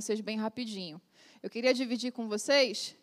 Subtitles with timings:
[0.00, 1.00] vocês bem rapidinho.
[1.42, 2.96] Eu queria dividir com vocês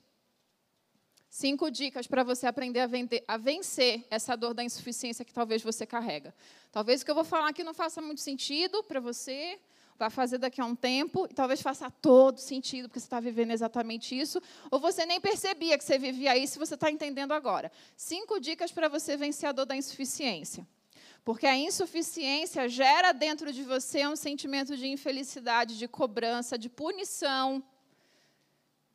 [1.29, 5.61] cinco dicas para você aprender a, vender, a, vencer essa dor da insuficiência que talvez
[5.61, 6.33] você carrega.
[6.71, 9.59] Talvez o que eu vou falar aqui não faça muito sentido para você,
[9.97, 13.51] vai fazer daqui a um tempo, e talvez faça todo sentido, porque você está vivendo
[13.51, 14.41] exatamente isso,
[14.71, 17.71] ou você nem percebia que você vivia isso, você está entendendo agora.
[17.97, 20.65] Cinco dicas para você vencer a dor da insuficiência.
[21.25, 27.63] Porque a insuficiência gera dentro de você um sentimento de infelicidade, de cobrança, de punição,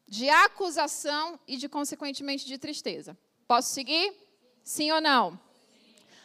[0.07, 3.19] de acusação e de, consequentemente, de tristeza.
[3.49, 4.15] Posso seguir?
[4.63, 5.39] Sim ou não?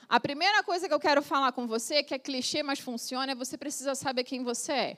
[0.07, 3.35] A primeira coisa que eu quero falar com você, que é clichê, mas funciona, é
[3.35, 4.97] você precisa saber quem você é.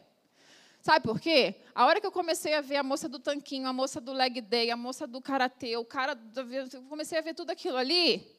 [0.81, 1.55] Sabe por quê?
[1.73, 4.41] A hora que eu comecei a ver a moça do tanquinho, a moça do leg
[4.41, 8.36] day, a moça do karatê, o cara, eu comecei a ver tudo aquilo ali,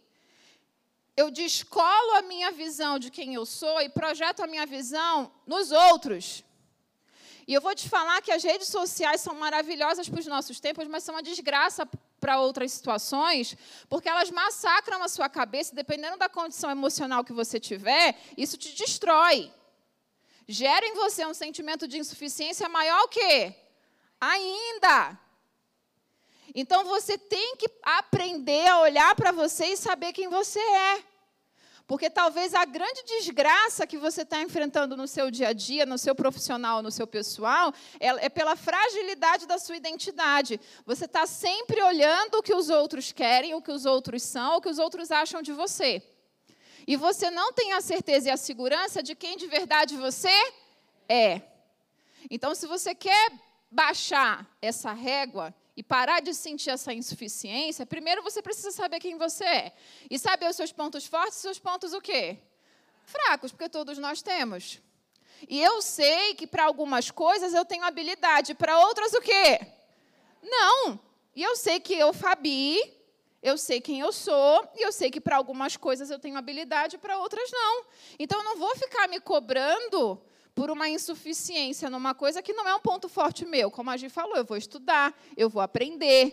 [1.20, 5.72] eu descolo a minha visão de quem eu sou e projeto a minha visão nos
[5.72, 6.44] outros.
[7.44, 10.86] E eu vou te falar que as redes sociais são maravilhosas para os nossos tempos,
[10.86, 11.84] mas são uma desgraça
[12.20, 13.56] para outras situações,
[13.88, 18.72] porque elas massacram a sua cabeça, dependendo da condição emocional que você tiver, isso te
[18.76, 19.52] destrói.
[20.46, 23.56] Gera em você um sentimento de insuficiência maior o quê?
[24.20, 25.18] Ainda.
[26.54, 31.07] Então você tem que aprender a olhar para você e saber quem você é.
[31.88, 35.96] Porque talvez a grande desgraça que você está enfrentando no seu dia a dia, no
[35.96, 40.60] seu profissional, no seu pessoal, é, é pela fragilidade da sua identidade.
[40.84, 44.60] Você está sempre olhando o que os outros querem, o que os outros são, o
[44.60, 46.02] que os outros acham de você.
[46.86, 50.52] E você não tem a certeza e a segurança de quem de verdade você
[51.08, 51.40] é.
[52.30, 53.32] Então, se você quer
[53.70, 59.44] baixar essa régua e parar de sentir essa insuficiência, primeiro você precisa saber quem você
[59.44, 59.72] é.
[60.10, 62.36] E saber os seus pontos fortes e seus pontos o quê?
[63.04, 64.80] Fracos, porque todos nós temos.
[65.48, 69.60] E eu sei que para algumas coisas eu tenho habilidade, para outras o quê?
[70.42, 70.98] Não.
[71.36, 72.76] E eu sei que eu, Fabi,
[73.40, 76.98] eu sei quem eu sou, e eu sei que para algumas coisas eu tenho habilidade,
[76.98, 77.84] para outras não.
[78.18, 80.20] Então eu não vou ficar me cobrando
[80.58, 83.70] por uma insuficiência numa coisa que não é um ponto forte meu.
[83.70, 86.24] Como a gente falou, eu vou estudar, eu vou aprender.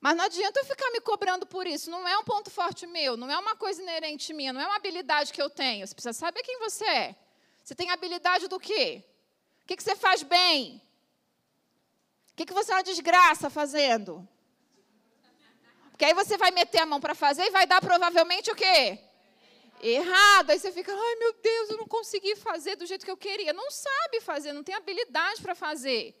[0.00, 1.88] Mas não adianta eu ficar me cobrando por isso.
[1.88, 4.74] Não é um ponto forte meu, não é uma coisa inerente minha, não é uma
[4.74, 5.86] habilidade que eu tenho.
[5.86, 7.16] Você precisa saber quem você é.
[7.62, 9.04] Você tem habilidade do quê?
[9.62, 10.82] O que, você faz bem?
[12.32, 14.28] O que, que você é uma desgraça fazendo?
[15.92, 19.05] Porque aí você vai meter a mão para fazer e vai dar provavelmente o quê?
[19.88, 20.50] Errado.
[20.50, 23.52] Aí você fica, ai meu Deus, eu não consegui fazer do jeito que eu queria.
[23.52, 26.14] Não sabe fazer, não tem habilidade para fazer.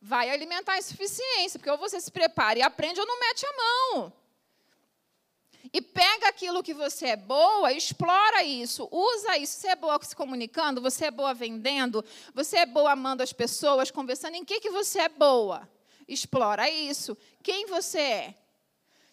[0.00, 3.52] Vai alimentar a insuficiência, porque ou você se prepara e aprende ou não mete a
[3.52, 4.12] mão.
[5.72, 9.58] E pega aquilo que você é boa, explora isso, usa isso.
[9.58, 13.90] Você é boa se comunicando, você é boa vendendo, você é boa amando as pessoas,
[13.90, 14.36] conversando.
[14.36, 15.68] Em que, que você é boa?
[16.06, 17.16] Explora isso.
[17.42, 18.34] Quem você é?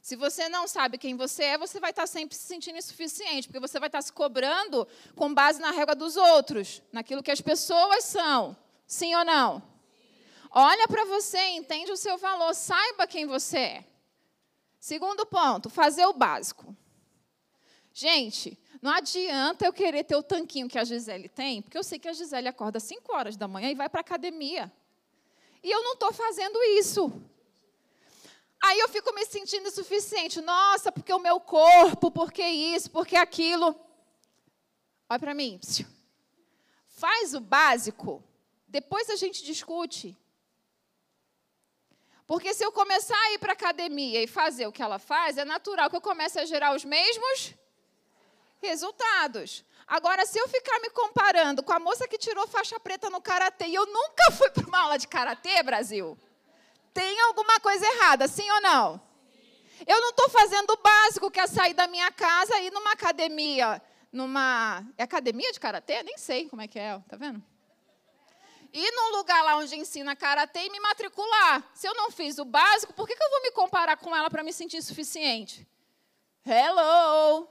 [0.06, 3.60] Se você não sabe quem você é, você vai estar sempre se sentindo insuficiente, porque
[3.60, 8.04] você vai estar se cobrando com base na régua dos outros, naquilo que as pessoas
[8.04, 8.56] são.
[8.86, 9.64] Sim ou não?
[10.52, 13.86] Olha para você, entende o seu valor, saiba quem você é.
[14.80, 16.78] Segundo ponto, fazer o básico.
[17.92, 21.98] Gente, não adianta eu querer ter o tanquinho que a Gisele tem, porque eu sei
[21.98, 24.72] que a Gisele acorda às 5 horas da manhã e vai para a academia.
[25.64, 27.12] E eu não estou fazendo isso.
[28.66, 30.42] Aí eu fico me sentindo insuficiente.
[30.42, 33.80] Nossa, porque o meu corpo, porque isso, porque aquilo.
[35.08, 35.60] Olha para mim.
[36.88, 38.24] Faz o básico,
[38.68, 40.18] depois a gente discute.
[42.26, 45.38] Porque se eu começar a ir para a academia e fazer o que ela faz,
[45.38, 47.54] é natural que eu comece a gerar os mesmos
[48.60, 49.64] resultados.
[49.86, 53.68] Agora, se eu ficar me comparando com a moça que tirou faixa preta no karatê
[53.68, 56.18] e eu nunca fui para uma aula de karatê, Brasil,
[56.96, 59.02] tem alguma coisa errada, sim ou não?
[59.86, 62.94] Eu não estou fazendo o básico, que é sair da minha casa e ir numa
[62.94, 63.82] academia.
[64.14, 64.82] Numa.
[64.98, 66.02] É academia de karatê?
[66.04, 67.44] Nem sei como é que é, tá vendo?
[68.72, 71.70] Ir num lugar lá onde ensina karatê e me matricular.
[71.74, 74.30] Se eu não fiz o básico, por que, que eu vou me comparar com ela
[74.30, 75.68] para me sentir suficiente?
[76.46, 77.48] Hello!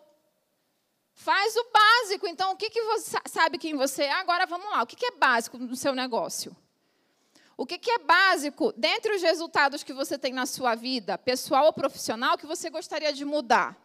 [1.13, 2.27] Faz o básico.
[2.27, 4.13] Então, o que, que você sabe quem você é?
[4.13, 4.83] Agora vamos lá.
[4.83, 6.57] O que, que é básico no seu negócio?
[7.57, 11.67] O que, que é básico, dentre os resultados que você tem na sua vida, pessoal
[11.67, 13.77] ou profissional, que você gostaria de mudar?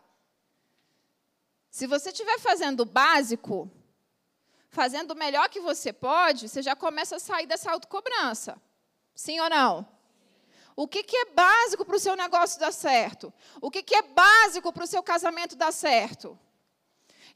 [1.70, 3.70] Se você estiver fazendo o básico,
[4.70, 8.60] fazendo o melhor que você pode, você já começa a sair dessa autocobrança.
[9.14, 9.88] Sim ou não?
[10.76, 13.32] O que, que é básico para o seu negócio dar certo?
[13.62, 16.40] O que, que é básico para o seu casamento dar certo?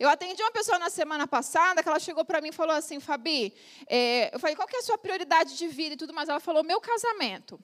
[0.04, 3.00] Eu atendi uma pessoa na semana passada que ela chegou para mim e falou assim,
[3.00, 3.56] Fabi,
[3.88, 6.28] é, eu falei, qual que é a sua prioridade de vida e tudo mais?
[6.28, 7.58] Ela falou, meu casamento.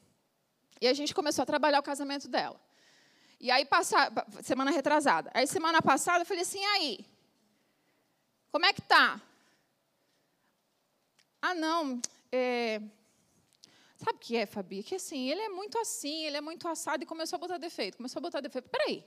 [0.79, 2.57] E a gente começou a trabalhar o casamento dela.
[3.41, 4.09] E aí, passa,
[4.41, 5.29] semana retrasada.
[5.33, 7.05] Aí, semana passada, eu falei assim, aí,
[8.53, 9.21] como é que tá?
[11.41, 12.01] Ah, não,
[12.31, 12.81] é,
[13.97, 14.81] Sabe o que é, Fabi?
[14.81, 17.97] Que assim, ele é muito assim, ele é muito assado e começou a botar defeito,
[17.97, 18.69] começou a botar defeito.
[18.69, 19.03] Peraí,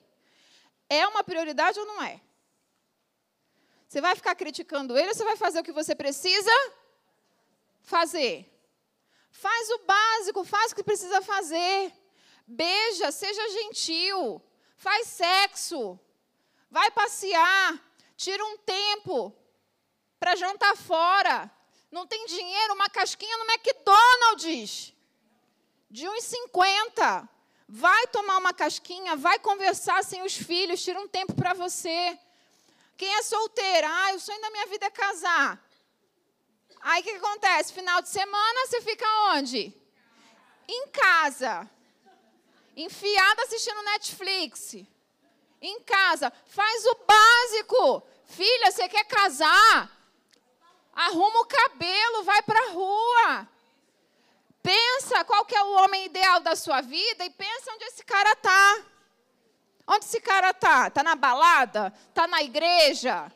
[0.86, 2.20] é uma prioridade ou não é?
[3.92, 6.50] Você vai ficar criticando ele ou você vai fazer o que você precisa
[7.82, 8.50] fazer?
[9.30, 11.92] Faz o básico, faz o que precisa fazer.
[12.46, 14.40] Beija, seja gentil.
[14.78, 16.00] Faz sexo.
[16.70, 17.78] Vai passear.
[18.16, 19.30] Tira um tempo
[20.18, 21.50] para jantar fora.
[21.90, 24.94] Não tem dinheiro, uma casquinha no McDonald's.
[25.90, 27.28] De 1,50.
[27.68, 32.18] Vai tomar uma casquinha, vai conversar sem os filhos, tira um tempo para você.
[33.02, 33.88] Quem é solteira?
[33.88, 35.60] Ah, o sonho da minha vida é casar.
[36.82, 37.72] Aí o que acontece?
[37.72, 39.04] Final de semana você fica
[39.34, 39.74] onde?
[40.68, 41.68] Em casa.
[42.76, 44.76] Enfiada assistindo Netflix.
[45.60, 46.32] Em casa.
[46.46, 48.06] Faz o básico.
[48.24, 49.90] Filha, você quer casar?
[50.94, 53.48] Arruma o cabelo, vai para a rua.
[54.62, 58.30] Pensa qual que é o homem ideal da sua vida e pensa onde esse cara
[58.30, 58.91] está.
[59.86, 60.88] Onde esse cara está?
[60.88, 61.92] Está na balada?
[62.08, 63.32] Está na igreja?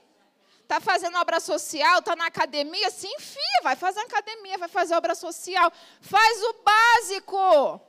[0.62, 1.98] Está fazendo obra social?
[1.98, 2.90] Está na academia?
[2.90, 5.72] Se enfia, vai fazer academia, vai fazer obra social.
[6.00, 7.80] Faz o básico.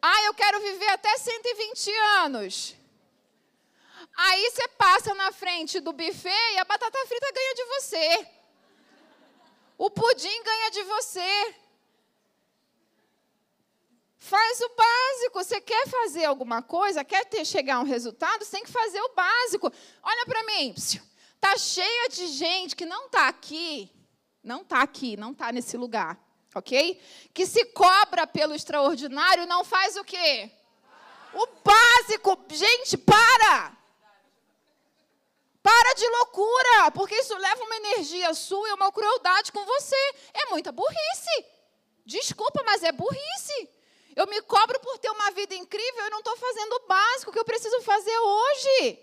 [0.00, 1.90] Ah, eu quero viver até 120
[2.24, 2.76] anos.
[4.16, 8.28] Aí você passa na frente do buffet e a batata frita ganha de você.
[9.76, 11.54] O pudim ganha de você.
[14.18, 15.44] Faz o básico.
[15.44, 19.00] Você quer fazer alguma coisa, quer ter, chegar a um resultado, você tem que fazer
[19.00, 19.72] o básico.
[20.02, 20.74] Olha para mim.
[20.76, 23.90] Está cheia de gente que não está aqui,
[24.42, 26.18] não está aqui, não está nesse lugar,
[26.54, 27.00] ok?
[27.32, 30.50] Que se cobra pelo extraordinário não faz o quê?
[31.34, 32.38] O básico.
[32.48, 33.76] Gente, para!
[35.62, 40.14] Para de loucura, porque isso leva uma energia sua e uma crueldade com você.
[40.32, 41.44] É muita burrice.
[42.04, 43.68] Desculpa, mas é burrice.
[44.16, 47.38] Eu me cobro por ter uma vida incrível e não estou fazendo o básico que
[47.38, 48.98] eu preciso fazer hoje.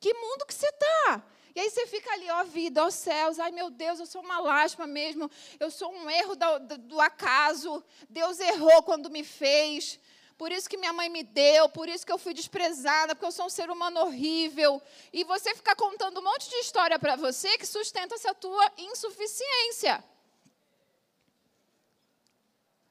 [0.00, 1.22] Que mundo que você está?
[1.54, 4.40] E aí você fica ali, ó vida, ó céus, ai meu Deus, eu sou uma
[4.40, 5.30] lástima mesmo,
[5.60, 9.98] eu sou um erro do, do, acaso, Deus errou quando me fez,
[10.36, 13.32] por isso que minha mãe me deu, por isso que eu fui desprezada, porque eu
[13.32, 14.82] sou um ser humano horrível.
[15.10, 20.04] E você fica contando um monte de história para você que sustenta essa tua insuficiência.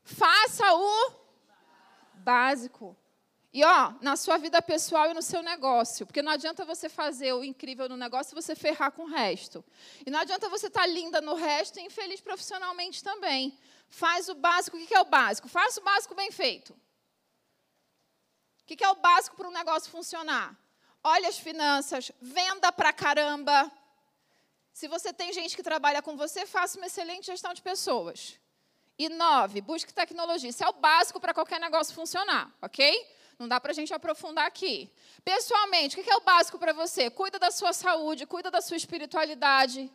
[0.05, 1.11] Faça o
[2.13, 2.95] básico.
[3.51, 7.33] E ó, na sua vida pessoal e no seu negócio, porque não adianta você fazer
[7.33, 9.65] o incrível no negócio e você ferrar com o resto.
[10.05, 13.57] E não adianta você estar tá linda no resto e infeliz profissionalmente também.
[13.87, 14.77] Faz o básico.
[14.77, 15.47] O que é o básico?
[15.47, 16.73] Faça o básico bem feito.
[18.61, 20.55] O que é o básico para um negócio funcionar?
[21.03, 23.71] Olha as finanças, venda para caramba.
[24.73, 28.37] Se você tem gente que trabalha com você, faça uma excelente gestão de pessoas.
[28.97, 30.49] E nove, busque tecnologia.
[30.49, 33.13] Isso é o básico para qualquer negócio funcionar, ok?
[33.37, 34.89] Não dá para a gente aprofundar aqui.
[35.23, 37.09] Pessoalmente, o que é o básico para você?
[37.09, 39.91] Cuida da sua saúde, cuida da sua espiritualidade,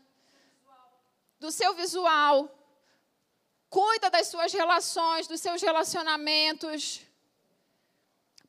[1.39, 2.55] do seu visual,
[3.71, 7.01] cuida das suas relações, dos seus relacionamentos.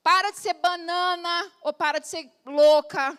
[0.03, 3.17] Para de ser banana ou para de ser louca.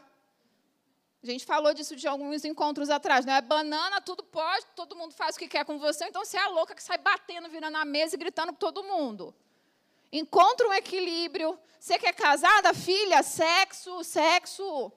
[1.23, 5.14] A gente falou disso de alguns encontros atrás, não é banana, tudo pode, todo mundo
[5.14, 7.76] faz o que quer com você, então você é a louca que sai batendo, virando
[7.76, 9.33] a mesa e gritando para todo mundo.
[10.12, 11.59] Encontra um equilíbrio.
[11.79, 14.93] Você que é casada, filha, sexo, sexo.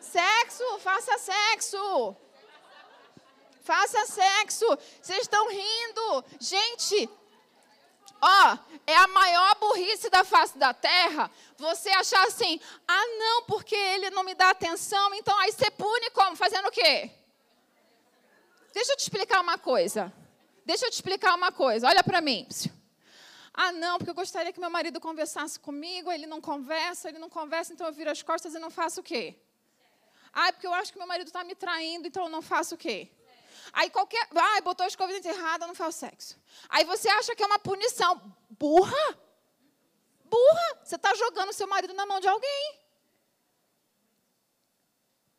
[0.00, 2.16] Sexo, faça sexo.
[3.60, 4.66] Faça sexo.
[5.02, 6.24] Vocês estão rindo.
[6.38, 7.10] Gente,
[8.20, 13.74] Ó, é a maior burrice da face da terra você achar assim: ah, não, porque
[13.74, 16.36] ele não me dá atenção, então aí você pune como?
[16.36, 17.10] Fazendo o quê?
[18.72, 20.12] Deixa eu te explicar uma coisa.
[20.64, 21.88] Deixa eu te explicar uma coisa.
[21.88, 22.46] Olha para mim.
[23.52, 27.28] Ah, não, porque eu gostaria que meu marido conversasse comigo, ele não conversa, ele não
[27.28, 29.34] conversa, então eu viro as costas e não faço o quê?
[30.32, 32.78] Ah, porque eu acho que meu marido está me traindo, então eu não faço o
[32.78, 33.10] quê?
[33.72, 34.26] Aí qualquer.
[34.34, 36.38] Ah, botou a escova de errada, não faz sexo.
[36.68, 38.20] Aí você acha que é uma punição.
[38.50, 39.18] Burra!
[40.24, 40.78] Burra!
[40.84, 42.80] Você está jogando seu marido na mão de alguém.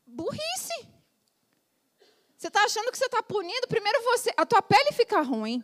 [0.05, 0.87] Burrice!
[2.37, 3.67] Você está achando que você está punindo?
[3.67, 4.33] Primeiro você.
[4.35, 5.63] A tua pele fica ruim.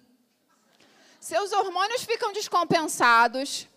[1.20, 3.68] Seus hormônios ficam descompensados.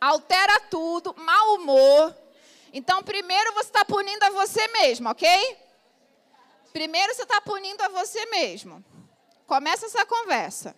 [0.00, 2.16] Altera tudo, mau humor.
[2.72, 5.28] Então, primeiro você está punindo a você mesmo, ok?
[6.72, 8.84] Primeiro você está punindo a você mesmo.
[9.46, 10.76] Começa essa conversa.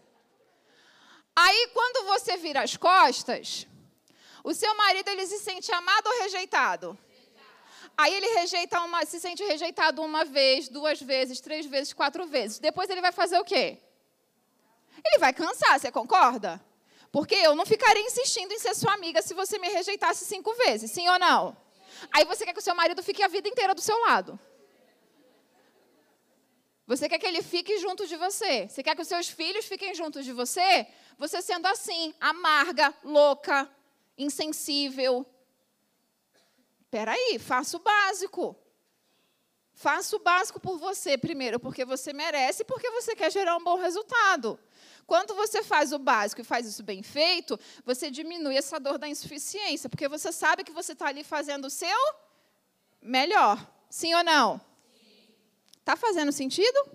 [1.35, 3.67] Aí, quando você vira as costas,
[4.45, 6.99] o seu marido ele se sente amado ou rejeitado?
[7.97, 12.59] Aí ele rejeita uma, se sente rejeitado uma vez, duas vezes, três vezes, quatro vezes.
[12.59, 13.79] Depois ele vai fazer o quê?
[15.05, 16.63] Ele vai cansar, você concorda?
[17.13, 20.91] Porque eu não ficaria insistindo em ser sua amiga se você me rejeitasse cinco vezes,
[20.91, 21.57] sim ou não?
[22.13, 24.39] Aí você quer que o seu marido fique a vida inteira do seu lado.
[26.91, 28.67] Você quer que ele fique junto de você.
[28.69, 30.89] Você quer que os seus filhos fiquem juntos de você.
[31.19, 33.71] Você sendo assim, amarga, louca,
[34.19, 35.25] insensível.
[36.91, 38.57] Peraí, faça o básico.
[39.73, 43.63] Faça o básico por você primeiro, porque você merece e porque você quer gerar um
[43.63, 44.59] bom resultado.
[45.07, 49.07] Quando você faz o básico e faz isso bem feito, você diminui essa dor da
[49.07, 52.01] insuficiência, porque você sabe que você está ali fazendo o seu
[53.01, 53.65] melhor.
[53.89, 54.70] Sim ou não?
[55.91, 56.89] Está fazendo sentido?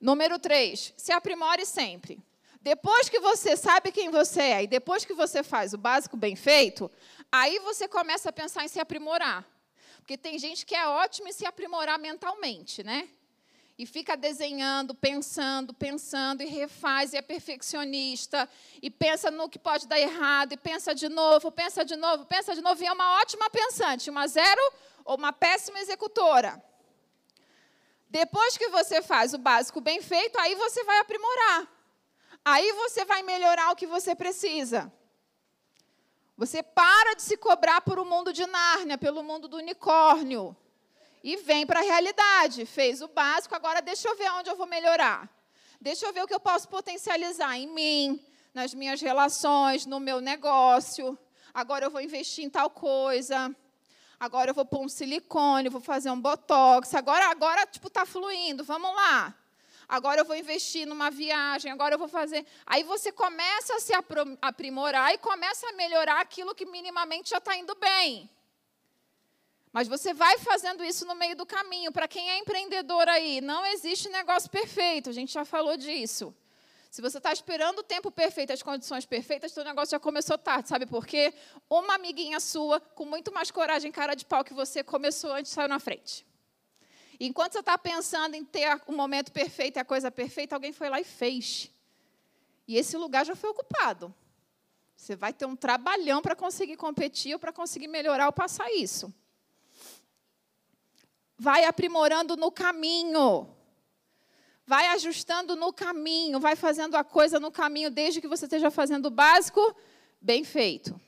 [0.00, 2.22] Número 3, se aprimore sempre.
[2.60, 6.36] Depois que você sabe quem você é e depois que você faz o básico bem
[6.36, 6.88] feito,
[7.32, 9.44] aí você começa a pensar em se aprimorar.
[9.96, 13.08] Porque tem gente que é ótima em se aprimorar mentalmente, né?
[13.76, 18.48] e fica desenhando, pensando, pensando, e refaz, e é perfeccionista,
[18.82, 22.56] e pensa no que pode dar errado, e pensa de novo, pensa de novo, pensa
[22.56, 24.60] de novo, e é uma ótima pensante, uma zero
[25.04, 26.60] ou uma péssima executora.
[28.08, 31.68] Depois que você faz o básico bem feito, aí você vai aprimorar.
[32.44, 34.92] Aí você vai melhorar o que você precisa.
[36.36, 40.56] Você para de se cobrar por um mundo de Nárnia, pelo mundo do unicórnio
[41.22, 42.64] e vem para a realidade.
[42.64, 45.28] Fez o básico, agora deixa eu ver onde eu vou melhorar.
[45.80, 48.24] Deixa eu ver o que eu posso potencializar em mim,
[48.54, 51.18] nas minhas relações, no meu negócio.
[51.52, 53.54] Agora eu vou investir em tal coisa.
[54.20, 56.94] Agora eu vou pôr um silicone, vou fazer um botox.
[56.94, 58.64] Agora, agora tipo tá fluindo.
[58.64, 59.34] Vamos lá.
[59.88, 62.44] Agora eu vou investir numa viagem, agora eu vou fazer.
[62.66, 63.92] Aí você começa a se
[64.42, 68.28] aprimorar e começa a melhorar aquilo que minimamente já está indo bem.
[69.72, 71.90] Mas você vai fazendo isso no meio do caminho.
[71.90, 75.08] Para quem é empreendedor aí, não existe negócio perfeito.
[75.08, 76.34] A gente já falou disso.
[76.90, 80.68] Se você está esperando o tempo perfeito, as condições perfeitas, seu negócio já começou tarde.
[80.68, 81.34] Sabe por quê?
[81.68, 85.54] Uma amiguinha sua, com muito mais coragem, cara de pau que você, começou antes e
[85.54, 86.26] saiu na frente.
[87.20, 90.88] enquanto você está pensando em ter o momento perfeito e a coisa perfeita, alguém foi
[90.88, 91.70] lá e fez.
[92.66, 94.14] E esse lugar já foi ocupado.
[94.96, 99.12] Você vai ter um trabalhão para conseguir competir ou para conseguir melhorar ou passar isso
[101.38, 103.48] vai aprimorando no caminho.
[104.68, 109.06] Vai ajustando no caminho, vai fazendo a coisa no caminho, desde que você esteja fazendo
[109.06, 109.74] o básico
[110.20, 111.00] bem feito.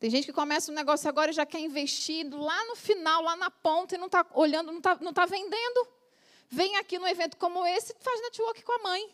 [0.00, 3.36] Tem gente que começa um negócio agora e já quer investir lá no final, lá
[3.36, 5.86] na ponta, e não está olhando, não está não tá vendendo.
[6.48, 9.08] Vem aqui num evento como esse e faz network com a mãe.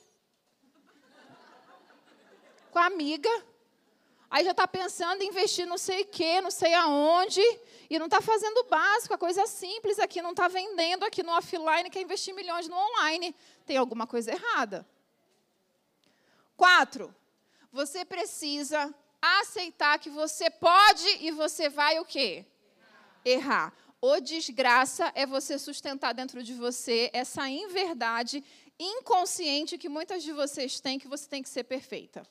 [2.70, 3.44] Com a amiga.
[4.30, 7.42] Aí já está pensando em investir não sei o quê, não sei aonde,
[7.88, 11.32] e não está fazendo o básico, a coisa simples aqui, não está vendendo aqui no
[11.32, 13.34] offline, quer investir milhões no online.
[13.64, 14.86] Tem alguma coisa errada.
[16.56, 17.14] Quatro,
[17.70, 22.46] você precisa aceitar que você pode e você vai o quê?
[23.24, 23.72] Errar.
[24.00, 28.44] O desgraça é você sustentar dentro de você essa inverdade
[28.78, 32.26] inconsciente que muitas de vocês têm, que você tem que ser perfeita.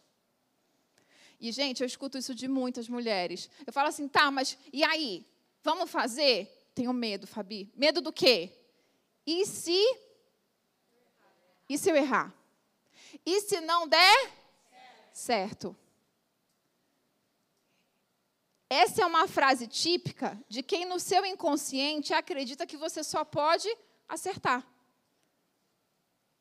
[1.40, 3.50] E, gente, eu escuto isso de muitas mulheres.
[3.66, 5.26] Eu falo assim, tá, mas e aí?
[5.66, 6.70] Vamos fazer?
[6.76, 7.74] Tenho medo, Fabi.
[7.76, 8.54] Medo do quê?
[9.26, 9.82] E se.
[11.68, 12.32] E se eu errar?
[13.26, 14.32] E se não der?
[15.12, 15.76] Certo.
[18.70, 23.68] Essa é uma frase típica de quem no seu inconsciente acredita que você só pode
[24.08, 24.64] acertar.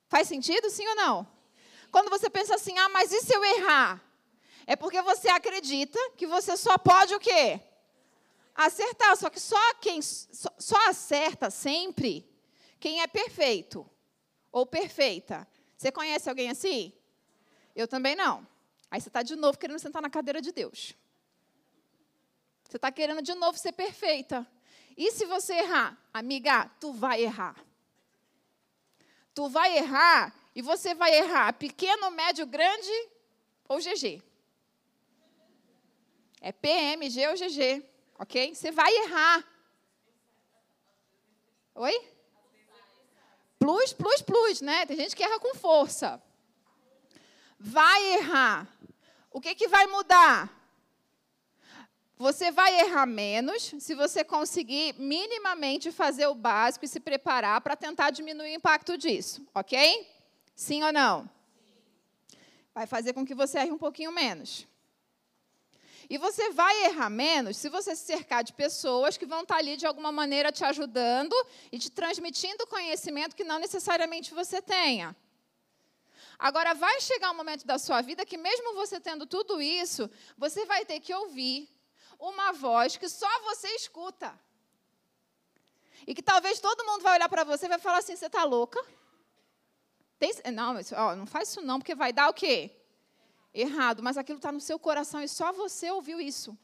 [0.07, 1.27] Faz sentido, sim ou não?
[1.91, 4.05] Quando você pensa assim, ah, mas e se eu errar?
[4.67, 7.59] É porque você acredita que você só pode o quê?
[8.55, 9.17] Acertar.
[9.17, 12.29] Só que só quem só, só acerta sempre
[12.79, 13.89] quem é perfeito
[14.53, 15.47] ou perfeita.
[15.77, 16.93] Você conhece alguém assim?
[17.75, 18.47] Eu também não.
[18.91, 20.95] Aí você está de novo querendo sentar na cadeira de Deus.
[22.63, 24.47] Você está querendo de novo ser perfeita.
[24.97, 25.99] E se você errar?
[26.13, 27.57] Amiga, tu vai errar.
[29.35, 33.09] Tu vai errar e você vai errar pequeno, médio, grande
[33.69, 34.23] ou GG.
[36.41, 37.85] É PMG ou GG,
[38.19, 38.55] ok?
[38.55, 39.45] Você vai errar.
[41.75, 42.09] Oi?
[43.59, 44.87] Plus, plus, plus, né?
[44.87, 46.23] Tem gente que erra com força.
[47.59, 48.69] Vai errar.
[49.31, 50.53] O que, que vai mudar?
[52.17, 57.75] Você vai errar menos se você conseguir minimamente fazer o básico e se preparar para
[57.75, 60.09] tentar diminuir o impacto disso, ok?
[60.55, 61.29] Sim ou não?
[62.73, 64.67] Vai fazer com que você erre um pouquinho menos.
[66.15, 69.77] E você vai errar menos se você se cercar de pessoas que vão estar ali
[69.77, 71.35] de alguma maneira te ajudando
[71.73, 75.17] e te transmitindo conhecimento que não necessariamente você tenha.
[76.39, 80.65] Agora, vai chegar um momento da sua vida que, mesmo você tendo tudo isso, você
[80.65, 81.69] vai ter que ouvir
[82.17, 84.39] uma voz que só você escuta.
[86.07, 88.45] E que talvez todo mundo vai olhar para você e vai falar assim: você está
[88.45, 88.81] louca?
[90.17, 92.84] Tem, não, ó, não faz isso não, porque vai dar o quê?
[93.55, 94.03] Errado.
[94.03, 96.59] Mas aquilo está no seu coração e só você ouviu isso.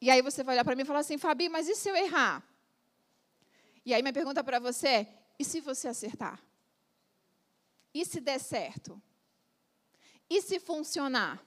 [0.00, 1.96] E aí você vai olhar para mim e falar assim: Fabi, mas e se eu
[1.96, 2.42] errar?
[3.84, 6.40] E aí minha pergunta para você é: e se você acertar?
[7.92, 9.00] E se der certo?
[10.30, 11.44] E se funcionar?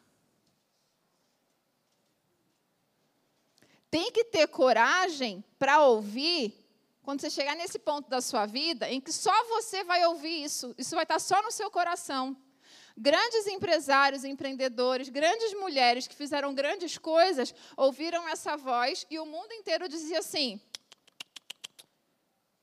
[3.89, 6.53] Tem que ter coragem para ouvir
[7.01, 10.75] quando você chegar nesse ponto da sua vida em que só você vai ouvir isso,
[10.77, 12.35] isso vai estar só no seu coração.
[12.97, 19.51] Grandes empresários, empreendedores, grandes mulheres que fizeram grandes coisas, ouviram essa voz e o mundo
[19.51, 20.61] inteiro dizia assim: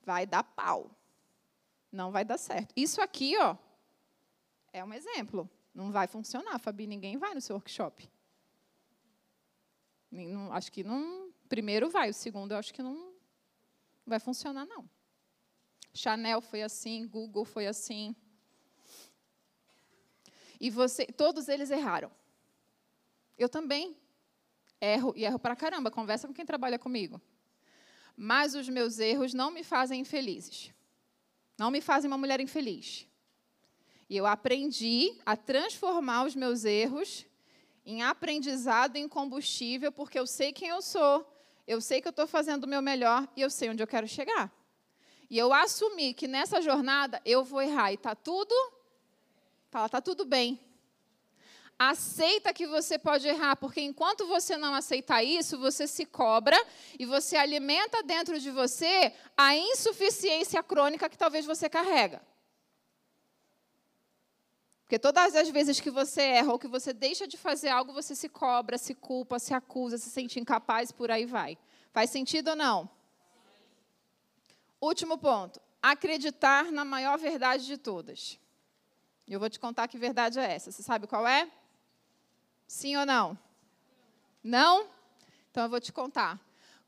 [0.02, 0.90] vai dar pau.
[1.90, 2.72] Não vai dar certo.
[2.74, 3.56] Isso aqui, ó,
[4.72, 5.48] é um exemplo.
[5.74, 8.10] Não vai funcionar, Fabi, ninguém vai no seu workshop.
[10.52, 11.32] Acho que não.
[11.48, 13.12] Primeiro vai, o segundo eu acho que não
[14.06, 14.88] vai funcionar, não.
[15.94, 18.16] Chanel foi assim, Google foi assim.
[20.62, 22.08] E você, todos eles erraram.
[23.36, 23.96] Eu também
[24.80, 25.90] erro e erro pra caramba.
[25.90, 27.20] Conversa com quem trabalha comigo.
[28.16, 30.72] Mas os meus erros não me fazem infelizes.
[31.58, 33.08] Não me fazem uma mulher infeliz.
[34.08, 37.26] E eu aprendi a transformar os meus erros
[37.84, 41.28] em aprendizado, em combustível, porque eu sei quem eu sou,
[41.66, 44.06] eu sei que eu estou fazendo o meu melhor e eu sei onde eu quero
[44.06, 44.52] chegar.
[45.28, 48.54] E eu assumi que nessa jornada eu vou errar e está tudo,
[49.72, 50.60] fala, está tudo bem.
[51.78, 56.56] Aceita que você pode errar, porque enquanto você não aceitar isso, você se cobra
[56.98, 62.20] e você alimenta dentro de você a insuficiência crônica que talvez você carrega.
[64.82, 68.14] Porque todas as vezes que você erra ou que você deixa de fazer algo, você
[68.14, 71.56] se cobra, se culpa, se acusa, se sente incapaz, por aí vai.
[71.92, 72.90] Faz sentido ou não?
[74.78, 75.58] Último ponto.
[75.80, 78.38] Acreditar na maior verdade de todas.
[79.26, 80.70] Eu vou te contar que verdade é essa.
[80.70, 81.50] Você sabe qual é?
[82.66, 83.38] Sim ou não?
[84.42, 84.88] Não?
[85.50, 86.40] Então eu vou te contar.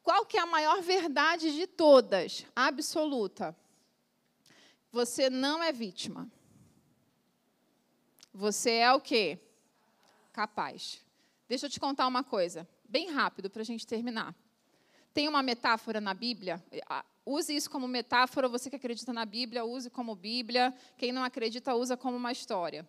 [0.03, 2.45] Qual que é a maior verdade de todas?
[2.55, 3.57] Absoluta.
[4.93, 6.31] Você não é vítima.
[8.33, 9.39] Você é o quê?
[10.33, 11.01] Capaz.
[11.49, 14.35] Deixa eu te contar uma coisa, bem rápido, para a gente terminar.
[15.13, 16.63] Tem uma metáfora na Bíblia,
[17.27, 21.75] use isso como metáfora, você que acredita na Bíblia, use como Bíblia, quem não acredita,
[21.75, 22.87] usa como uma história.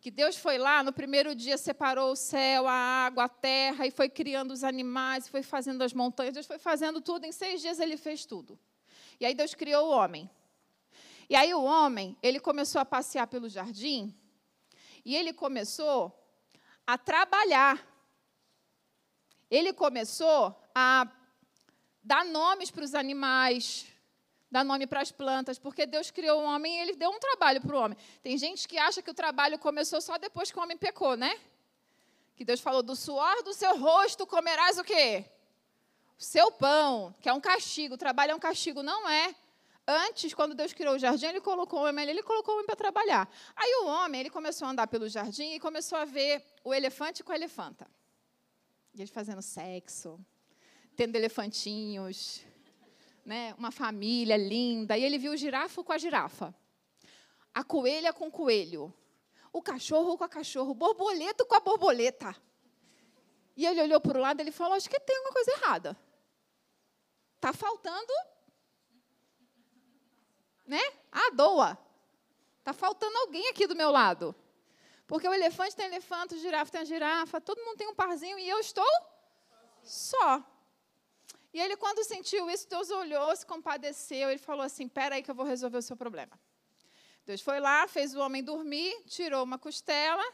[0.00, 3.90] Que Deus foi lá, no primeiro dia separou o céu, a água, a terra, e
[3.90, 7.80] foi criando os animais, foi fazendo as montanhas, Deus foi fazendo tudo, em seis dias
[7.80, 8.58] ele fez tudo.
[9.18, 10.30] E aí Deus criou o homem.
[11.28, 14.14] E aí o homem, ele começou a passear pelo jardim,
[15.04, 16.14] e ele começou
[16.86, 17.84] a trabalhar.
[19.50, 21.10] Ele começou a
[22.08, 23.86] dar nomes para os animais,
[24.50, 27.60] dar nome para as plantas, porque Deus criou o homem e ele deu um trabalho
[27.60, 27.98] para o homem.
[28.22, 31.38] Tem gente que acha que o trabalho começou só depois que o homem pecou, né?
[32.34, 35.26] Que Deus falou: do suor do seu rosto comerás o quê?
[36.18, 37.94] O seu pão, que é um castigo.
[37.96, 38.82] O trabalho é um castigo.
[38.82, 39.34] Não é.
[39.86, 42.66] Antes, quando Deus criou o jardim, ele colocou o homem ali, ele colocou o homem
[42.66, 43.30] para trabalhar.
[43.54, 47.22] Aí o homem, ele começou a andar pelo jardim e começou a ver o elefante
[47.22, 47.86] com a elefanta.
[48.94, 50.18] E eles fazendo sexo,
[50.98, 52.42] tendo elefantinhos,
[53.24, 53.54] né?
[53.56, 54.98] uma família linda.
[54.98, 56.52] E ele viu o girafa com a girafa,
[57.54, 58.92] a coelha com o coelho,
[59.52, 62.34] o cachorro com a cachorro, o borboleta com a borboleta.
[63.56, 65.96] E ele olhou para o lado e falou: Acho que tem alguma coisa errada.
[67.36, 68.12] Está faltando
[70.66, 70.82] né?
[71.12, 71.78] Ah, doa.
[72.58, 74.34] Está faltando alguém aqui do meu lado.
[75.06, 78.36] Porque o elefante tem elefante, o girafa tem a girafa, todo mundo tem um parzinho
[78.36, 78.84] e eu estou
[79.84, 80.44] só.
[81.52, 85.30] E ele, quando sentiu isso, Deus olhou, se compadeceu, ele falou assim: Pera aí que
[85.30, 86.38] eu vou resolver o seu problema.
[87.24, 90.24] Deus foi lá, fez o homem dormir, tirou uma costela,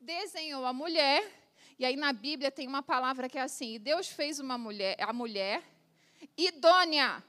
[0.00, 1.30] desenhou a mulher,
[1.78, 5.12] e aí na Bíblia tem uma palavra que é assim: Deus fez uma mulher, a
[5.12, 5.62] mulher
[6.36, 7.22] idônea.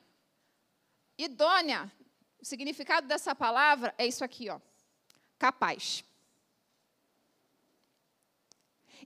[1.18, 1.92] Idônea
[2.40, 4.60] o significado dessa palavra é isso aqui, ó.
[5.38, 6.04] Capaz.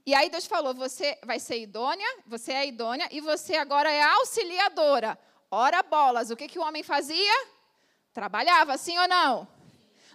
[0.04, 4.02] E aí Deus falou: você vai ser idônea, você é idônea e você agora é
[4.02, 5.18] auxiliadora.
[5.50, 7.46] Ora bolas, o que, que o homem fazia?
[8.12, 9.48] Trabalhava, sim ou não?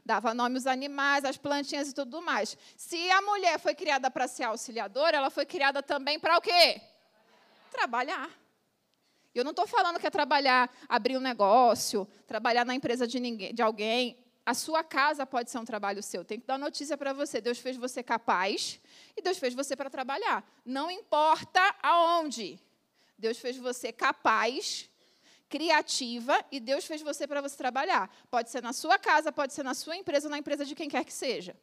[0.05, 2.57] Dava nome aos animais, às plantinhas e tudo mais.
[2.75, 6.81] Se a mulher foi criada para ser auxiliadora, ela foi criada também para o quê?
[7.71, 8.29] Trabalhar.
[9.35, 13.53] Eu não estou falando que é trabalhar, abrir um negócio, trabalhar na empresa de, ninguém,
[13.53, 14.17] de alguém.
[14.47, 16.23] A sua casa pode ser um trabalho seu.
[16.23, 17.41] Tem que dar notícia para você.
[17.41, 18.79] Deus fez você capaz
[19.17, 20.41] e Deus fez você para trabalhar.
[20.63, 22.57] Não importa aonde.
[23.17, 24.89] Deus fez você capaz
[25.49, 28.09] criativa e Deus fez você para você trabalhar.
[28.31, 31.03] Pode ser na sua casa, pode ser na sua empresa, na empresa de quem quer
[31.03, 31.53] que seja.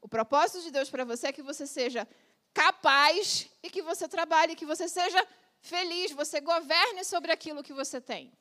[0.00, 2.04] O propósito de Deus para você é que você seja
[2.52, 5.24] capaz e que você trabalhe, que você seja
[5.60, 8.32] feliz, você governe sobre aquilo que você tem.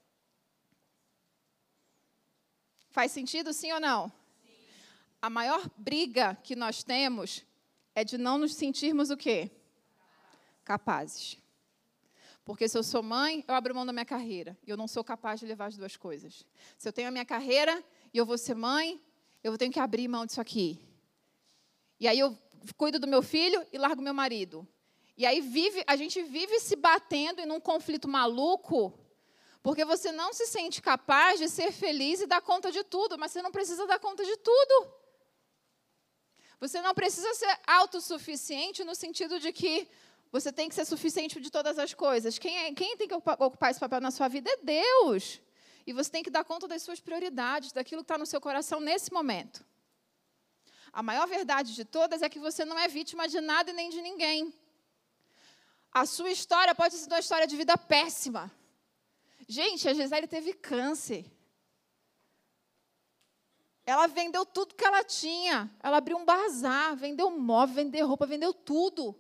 [2.90, 4.08] Faz sentido, sim ou não?
[4.08, 4.54] Sim.
[5.22, 7.46] A maior briga que nós temos
[7.94, 9.52] é de não nos sentirmos o quê?
[10.64, 11.38] Capazes.
[12.44, 14.58] Porque se eu sou mãe, eu abro mão da minha carreira.
[14.66, 16.46] E eu não sou capaz de levar as duas coisas.
[16.78, 19.00] Se eu tenho a minha carreira e eu vou ser mãe,
[19.44, 20.80] eu tenho que abrir mão disso aqui.
[22.00, 22.36] E aí eu
[22.76, 24.68] cuido do meu filho e largo meu marido.
[25.16, 28.98] E aí vive, a gente vive se batendo em um conflito maluco,
[29.62, 33.32] porque você não se sente capaz de ser feliz e dar conta de tudo, mas
[33.32, 34.94] você não precisa dar conta de tudo.
[36.60, 39.88] Você não precisa ser autossuficiente no sentido de que
[40.32, 42.38] você tem que ser suficiente de todas as coisas.
[42.38, 45.42] Quem, é, quem tem que ocupar esse papel na sua vida é Deus.
[45.88, 48.80] E você tem que dar conta das suas prioridades, daquilo que está no seu coração
[48.80, 49.66] nesse momento.
[50.92, 53.90] A maior verdade de todas é que você não é vítima de nada e nem
[53.90, 54.54] de ninguém.
[55.92, 58.52] A sua história pode ser uma história de vida péssima.
[59.52, 61.26] Gente, a Gisele teve câncer.
[63.84, 65.68] Ela vendeu tudo que ela tinha.
[65.82, 69.20] Ela abriu um bazar, vendeu móvel, vendeu roupa, vendeu tudo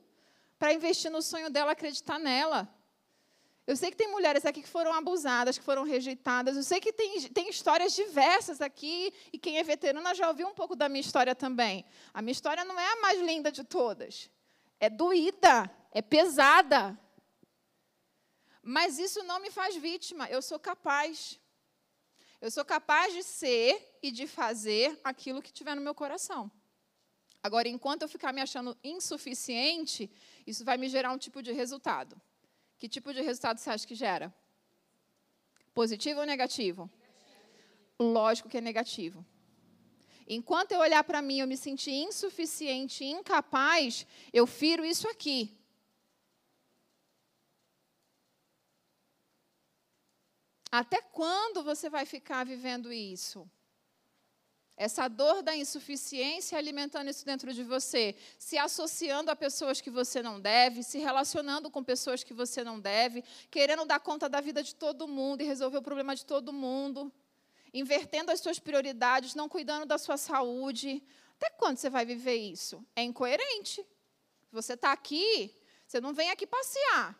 [0.59, 2.69] para investir no sonho dela, acreditar nela.
[3.65, 6.55] Eu sei que tem mulheres aqui que foram abusadas, que foram rejeitadas.
[6.55, 10.53] Eu sei que tem, tem histórias diversas aqui, e quem é veterana já ouviu um
[10.53, 11.83] pouco da minha história também.
[12.13, 14.29] A minha história não é a mais linda de todas.
[14.79, 16.95] É doída, é pesada.
[18.61, 20.29] Mas isso não me faz vítima.
[20.29, 21.39] Eu sou capaz.
[22.41, 26.51] Eu sou capaz de ser e de fazer aquilo que tiver no meu coração.
[27.41, 30.09] Agora, enquanto eu ficar me achando insuficiente,
[30.45, 32.19] isso vai me gerar um tipo de resultado.
[32.77, 34.33] Que tipo de resultado você acha que gera?
[35.73, 36.89] Positivo ou negativo?
[37.99, 39.25] Lógico que é negativo.
[40.27, 45.58] Enquanto eu olhar para mim eu me sentir insuficiente, incapaz, eu firo isso aqui.
[50.71, 53.49] Até quando você vai ficar vivendo isso?
[54.77, 60.21] Essa dor da insuficiência alimentando isso dentro de você, se associando a pessoas que você
[60.21, 64.63] não deve, se relacionando com pessoas que você não deve, querendo dar conta da vida
[64.63, 67.11] de todo mundo e resolver o problema de todo mundo,
[67.73, 71.03] invertendo as suas prioridades, não cuidando da sua saúde.
[71.35, 72.81] Até quando você vai viver isso?
[72.95, 73.85] É incoerente.
[74.49, 75.53] Você está aqui,
[75.85, 77.19] você não vem aqui passear.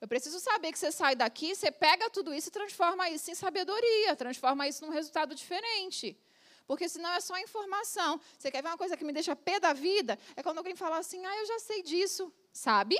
[0.00, 3.34] Eu preciso saber que você sai daqui, você pega tudo isso e transforma isso em
[3.34, 6.18] sabedoria, transforma isso num resultado diferente.
[6.66, 8.20] Porque senão é só informação.
[8.36, 10.18] Você quer ver uma coisa que me deixa pé da vida?
[10.34, 12.98] É quando alguém fala assim, ah, eu já sei disso, sabe?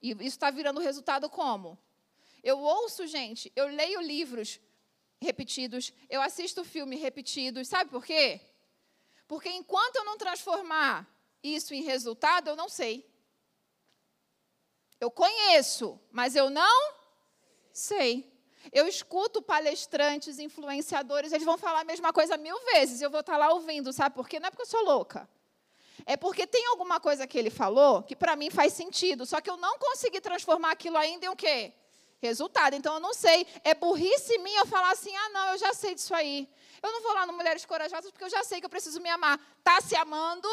[0.00, 1.78] E isso está virando resultado como?
[2.42, 4.60] Eu ouço, gente, eu leio livros
[5.20, 8.40] repetidos, eu assisto filme repetidos, sabe por quê?
[9.26, 11.08] Porque enquanto eu não transformar
[11.42, 13.10] isso em resultado, eu não sei.
[15.04, 16.94] Eu conheço, mas eu não
[17.70, 18.32] sei.
[18.72, 23.36] Eu escuto palestrantes, influenciadores, eles vão falar a mesma coisa mil vezes, eu vou estar
[23.36, 24.40] lá ouvindo, sabe por quê?
[24.40, 25.28] Não é porque eu sou louca.
[26.06, 29.50] É porque tem alguma coisa que ele falou que para mim faz sentido, só que
[29.50, 31.74] eu não consegui transformar aquilo ainda em o quê?
[32.18, 32.72] Resultado.
[32.74, 33.46] Então eu não sei.
[33.62, 36.48] É burrice minha eu falar assim: ah, não, eu já sei disso aí.
[36.82, 39.10] Eu não vou lá no Mulheres Corajosas porque eu já sei que eu preciso me
[39.10, 39.38] amar.
[39.58, 40.48] Está se amando?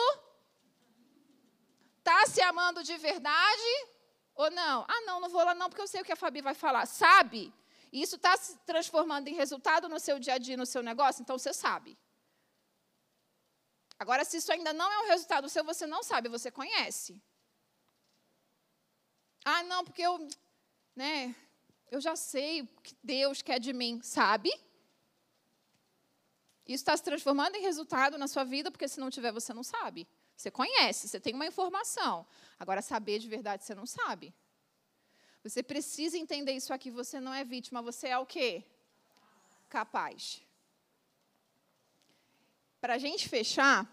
[2.00, 3.88] Está se amando de verdade?
[4.36, 4.86] Ou não?
[4.88, 6.86] Ah, não, não vou lá não porque eu sei o que a Fabi vai falar.
[6.86, 7.54] Sabe?
[7.91, 11.22] E isso está se transformando em resultado no seu dia a dia, no seu negócio,
[11.22, 11.98] então você sabe.
[14.00, 17.22] Agora, se isso ainda não é um resultado seu, você não sabe, você conhece.
[19.44, 20.28] Ah, não, porque eu,
[20.96, 21.36] né,
[21.89, 24.50] eu já sei o que Deus quer de mim, sabe?
[26.65, 29.63] Isso está se transformando em resultado na sua vida, porque se não tiver, você não
[29.63, 30.08] sabe.
[30.41, 32.25] Você conhece, você tem uma informação.
[32.60, 34.34] Agora, saber de verdade, você não sabe.
[35.43, 36.89] Você precisa entender isso aqui.
[36.89, 38.63] Você não é vítima, você é o quê?
[39.69, 40.41] Capaz.
[42.80, 43.88] Para a gente fechar,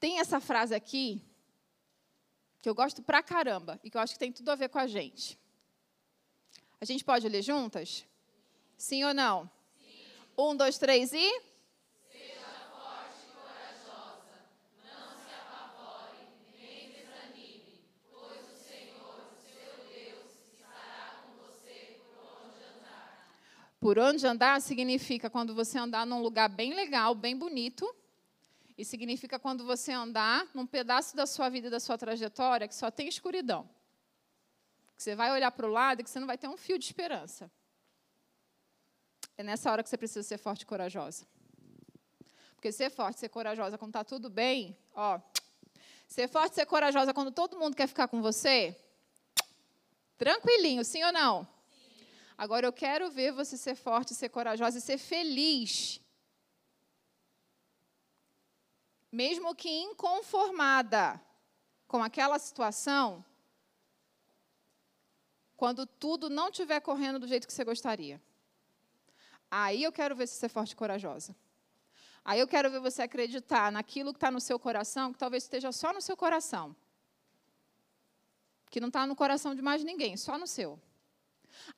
[0.00, 1.22] Tem essa frase aqui,
[2.62, 4.78] que eu gosto pra caramba, e que eu acho que tem tudo a ver com
[4.78, 5.38] a gente.
[6.80, 8.06] A gente pode ler juntas?
[8.78, 9.44] Sim ou não?
[9.76, 10.06] Sim.
[10.38, 11.49] Um, dois, três e.
[23.80, 27.92] Por onde andar significa quando você andar num lugar bem legal, bem bonito.
[28.76, 32.90] E significa quando você andar num pedaço da sua vida da sua trajetória que só
[32.90, 33.68] tem escuridão.
[34.94, 36.78] Que você vai olhar para o lado e que você não vai ter um fio
[36.78, 37.50] de esperança.
[39.36, 41.26] É nessa hora que você precisa ser forte e corajosa.
[42.54, 45.18] Porque ser forte, ser corajosa quando está tudo bem, ó.
[46.06, 48.78] Ser forte, ser corajosa quando todo mundo quer ficar com você,
[50.18, 51.48] tranquilinho, sim ou não?
[52.44, 56.00] Agora eu quero ver você ser forte, ser corajosa e ser feliz.
[59.12, 61.20] Mesmo que inconformada
[61.86, 63.22] com aquela situação,
[65.54, 68.18] quando tudo não estiver correndo do jeito que você gostaria.
[69.50, 71.36] Aí eu quero ver você ser forte e corajosa.
[72.24, 75.72] Aí eu quero ver você acreditar naquilo que está no seu coração, que talvez esteja
[75.72, 76.74] só no seu coração.
[78.70, 80.80] Que não está no coração de mais ninguém, só no seu.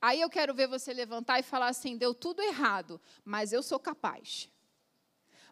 [0.01, 3.79] Aí eu quero ver você levantar e falar assim: deu tudo errado, mas eu sou
[3.79, 4.49] capaz.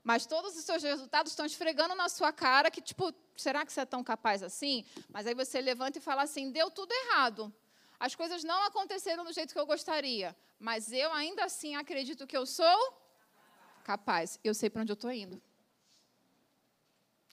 [0.02, 3.82] Mas todos os seus resultados estão esfregando na sua cara que, tipo, será que você
[3.82, 4.84] é tão capaz assim?
[5.08, 7.52] Mas aí você levanta e fala assim: deu tudo errado.
[7.98, 12.36] As coisas não aconteceram do jeito que eu gostaria, mas eu ainda assim acredito que
[12.36, 12.98] eu sou
[13.84, 14.40] capaz.
[14.42, 15.40] Eu sei para onde eu estou indo.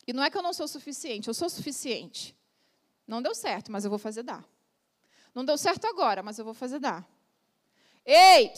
[0.05, 2.35] E não é que eu não sou suficiente, eu sou suficiente.
[3.05, 4.45] Não deu certo, mas eu vou fazer dar.
[5.37, 7.07] Não deu certo agora, mas eu vou fazer dar.
[8.03, 8.51] Ei,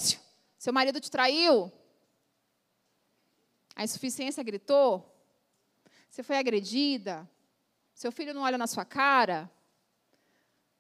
[0.58, 1.70] seu marido te traiu?
[3.76, 5.14] A insuficiência gritou?
[6.10, 7.30] Você foi agredida?
[7.94, 9.52] Seu filho não olha na sua cara?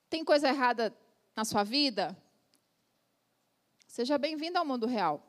[0.10, 0.98] Tem coisa errada
[1.36, 2.18] na sua vida?
[3.86, 5.22] Seja bem-vindo ao mundo real.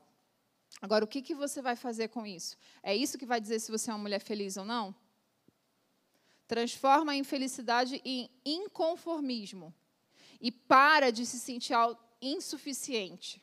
[0.80, 2.56] Agora, o que, que você vai fazer com isso?
[2.80, 4.94] É isso que vai dizer se você é uma mulher feliz ou não?
[6.46, 9.74] Transforma a infelicidade em inconformismo
[10.40, 11.74] e para de se sentir
[12.20, 13.42] insuficiente.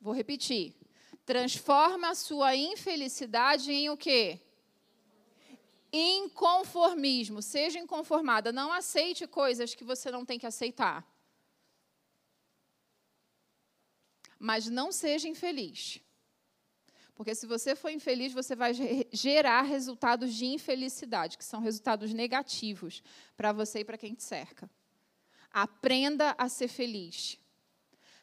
[0.00, 0.74] Vou repetir.
[1.24, 4.40] Transforma a sua infelicidade em o quê?
[5.92, 7.42] Inconformismo.
[7.42, 8.52] Seja inconformada.
[8.52, 11.06] Não aceite coisas que você não tem que aceitar.
[14.38, 16.00] Mas não seja infeliz.
[17.14, 18.72] Porque se você for infeliz, você vai
[19.12, 23.02] gerar resultados de infelicidade, que são resultados negativos
[23.36, 24.70] para você e para quem te cerca.
[25.62, 27.38] Aprenda a ser feliz.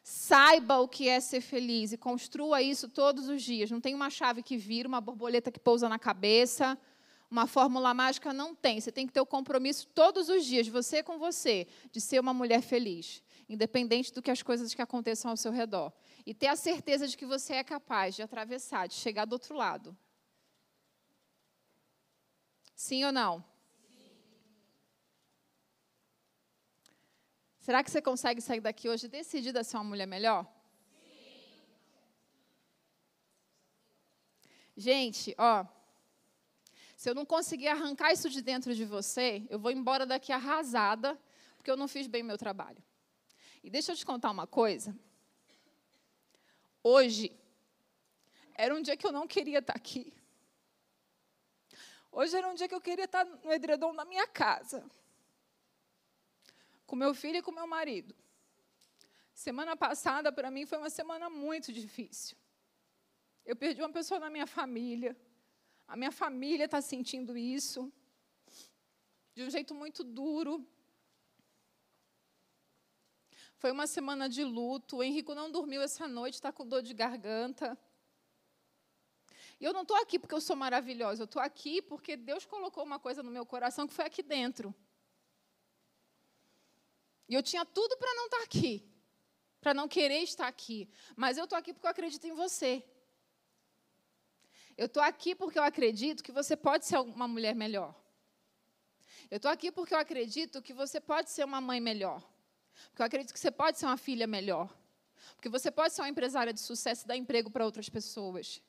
[0.02, 3.70] Saiba o que é ser feliz e construa isso todos os dias.
[3.70, 6.78] Não tem uma chave que vira, uma borboleta que pousa na cabeça,
[7.30, 8.80] uma fórmula mágica não tem.
[8.80, 12.32] Você tem que ter o compromisso todos os dias, você com você, de ser uma
[12.32, 15.92] mulher feliz, independente do que as coisas que aconteçam ao seu redor.
[16.24, 19.56] E ter a certeza de que você é capaz de atravessar, de chegar do outro
[19.56, 19.96] lado.
[22.74, 23.44] Sim ou não?
[27.66, 30.46] Será que você consegue sair daqui hoje decidida a ser uma mulher melhor?
[31.02, 31.58] Sim.
[34.76, 35.66] Gente, ó,
[36.96, 41.20] se eu não conseguir arrancar isso de dentro de você, eu vou embora daqui arrasada,
[41.56, 42.80] porque eu não fiz bem o meu trabalho.
[43.64, 44.96] E deixa eu te contar uma coisa.
[46.84, 47.36] Hoje
[48.54, 50.14] era um dia que eu não queria estar aqui.
[52.12, 54.88] Hoje era um dia que eu queria estar no edredom da minha casa
[56.86, 58.14] com meu filho e com meu marido.
[59.34, 62.36] Semana passada, para mim, foi uma semana muito difícil.
[63.44, 65.16] Eu perdi uma pessoa na minha família.
[65.86, 67.92] A minha família está sentindo isso
[69.34, 70.66] de um jeito muito duro.
[73.58, 74.96] Foi uma semana de luto.
[74.96, 77.78] O Henrico não dormiu essa noite, está com dor de garganta.
[79.60, 82.84] E eu não estou aqui porque eu sou maravilhosa, eu estou aqui porque Deus colocou
[82.84, 84.74] uma coisa no meu coração que foi aqui dentro.
[87.28, 88.88] E eu tinha tudo para não estar tá aqui,
[89.60, 90.88] para não querer estar aqui.
[91.16, 92.84] Mas eu estou aqui porque eu acredito em você.
[94.76, 97.94] Eu estou aqui porque eu acredito que você pode ser uma mulher melhor.
[99.30, 102.22] Eu estou aqui porque eu acredito que você pode ser uma mãe melhor.
[102.88, 104.72] Porque eu acredito que você pode ser uma filha melhor.
[105.34, 108.62] Porque você pode ser uma empresária de sucesso e dar emprego para outras pessoas.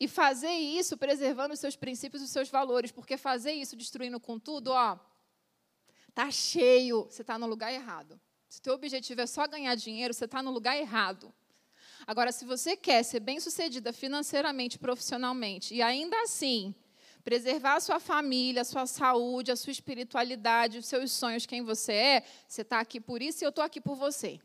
[0.00, 2.90] E fazer isso preservando os seus princípios e os seus valores.
[2.90, 4.98] Porque fazer isso destruindo com tudo, ó,
[6.12, 8.20] Está cheio, você está no lugar errado.
[8.46, 11.32] Se o teu objetivo é só ganhar dinheiro, você está no lugar errado.
[12.06, 16.74] Agora, se você quer ser bem-sucedida financeiramente, profissionalmente, e ainda assim
[17.24, 21.92] preservar a sua família, a sua saúde, a sua espiritualidade, os seus sonhos, quem você
[21.92, 24.38] é, você está aqui por isso e eu estou aqui por você.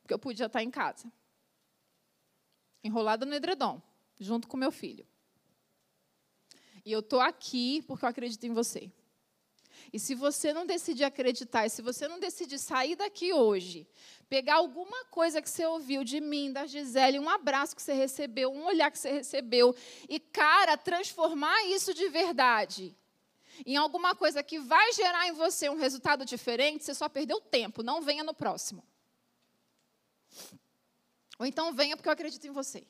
[0.00, 1.12] Porque eu podia estar em casa,
[2.82, 3.82] enrolada no edredom,
[4.18, 5.06] junto com meu filho.
[6.86, 8.90] E eu estou aqui porque eu acredito em você.
[9.92, 13.86] E se você não decidir acreditar, e se você não decidir sair daqui hoje,
[14.28, 18.52] pegar alguma coisa que você ouviu de mim, da Gisele, um abraço que você recebeu,
[18.52, 19.74] um olhar que você recebeu,
[20.08, 22.96] e, cara, transformar isso de verdade
[23.66, 27.82] em alguma coisa que vai gerar em você um resultado diferente, você só perdeu tempo,
[27.82, 28.84] não venha no próximo.
[31.38, 32.86] Ou então venha porque eu acredito em você.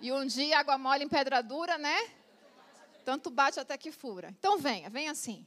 [0.00, 1.96] E um dia água mole em pedra dura, né?
[3.06, 4.34] Tanto bate até que fura.
[4.36, 5.46] Então venha, venha assim.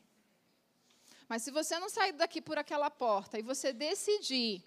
[1.28, 4.64] Mas se você não sair daqui por aquela porta e você decidir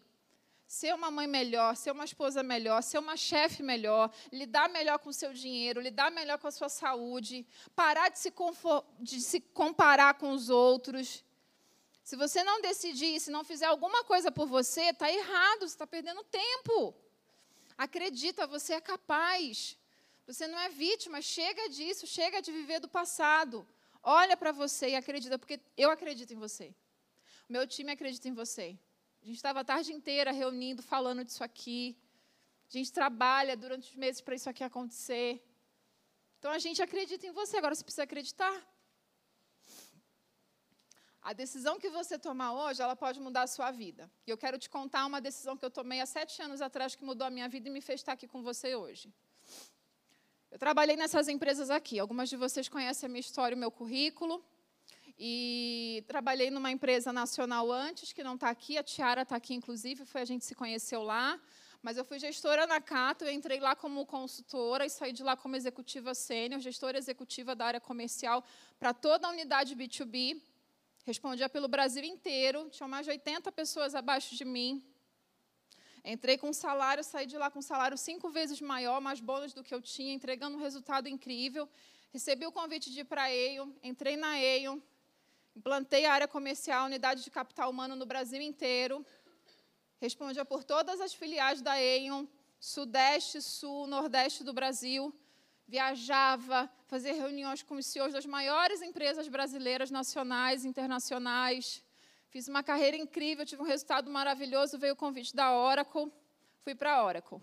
[0.67, 5.09] ser uma mãe melhor, ser uma esposa melhor, ser uma chefe melhor, lidar melhor com
[5.09, 8.31] o seu dinheiro, lidar melhor com a sua saúde, parar de se,
[9.01, 11.25] de se comparar com os outros.
[12.05, 15.87] Se você não decidir, se não fizer alguma coisa por você, está errado, você está
[15.87, 16.95] perdendo tempo.
[17.79, 19.79] Acredita, você é capaz.
[20.33, 23.57] Você não é vítima, chega disso, chega de viver do passado.
[24.03, 26.75] Olha para você e acredita, porque eu acredito em você.
[27.49, 28.79] O meu time acredita em você.
[29.23, 31.99] A gente estava a tarde inteira reunindo, falando disso aqui.
[32.67, 35.31] A gente trabalha durante os meses para isso aqui acontecer.
[36.39, 38.57] Então a gente acredita em você, agora você precisa acreditar.
[41.21, 44.11] A decisão que você tomar hoje, ela pode mudar a sua vida.
[44.27, 47.05] E eu quero te contar uma decisão que eu tomei há sete anos atrás que
[47.05, 49.13] mudou a minha vida e me fez estar aqui com você hoje.
[50.53, 51.99] Eu trabalhei nessas empresas aqui.
[51.99, 54.45] Algumas de vocês conhecem a minha história, o meu currículo.
[55.19, 58.77] E trabalhei numa empresa nacional antes, que não está aqui.
[58.77, 61.41] A Tiara está aqui, inclusive, foi a gente se conheceu lá.
[61.81, 65.39] Mas eu fui gestora na Cato, eu entrei lá como consultora e saí de lá
[65.39, 68.45] como executiva sênior, gestora executiva da área comercial
[68.79, 70.39] para toda a unidade B2B.
[71.07, 74.85] Respondia pelo Brasil inteiro, tinham mais de 80 pessoas abaixo de mim.
[76.05, 79.53] Entrei com um salário, saí de lá com um salário cinco vezes maior, mais bônus
[79.53, 81.69] do que eu tinha, entregando um resultado incrível.
[82.13, 84.83] Recebi o convite de ir para a EIO, entrei na EIO,
[85.55, 89.07] implantei a área comercial, unidade de capital humano no Brasil inteiro.
[90.01, 95.15] Respondia por todas as filiais da EIO, Sudeste, Sul, Nordeste do Brasil.
[95.69, 101.83] Viajava, fazia reuniões com os CEOs das maiores empresas brasileiras, nacionais, internacionais.
[102.33, 106.11] Fiz uma carreira incrível, tive um resultado maravilhoso, veio o convite da Oracle,
[106.65, 107.39] fui para a Oracle.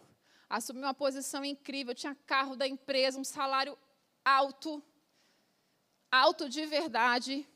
[0.50, 3.78] Assumi uma posição incrível, tinha carro da empresa, um salário
[4.26, 4.84] alto,
[6.12, 7.48] alto de verdade.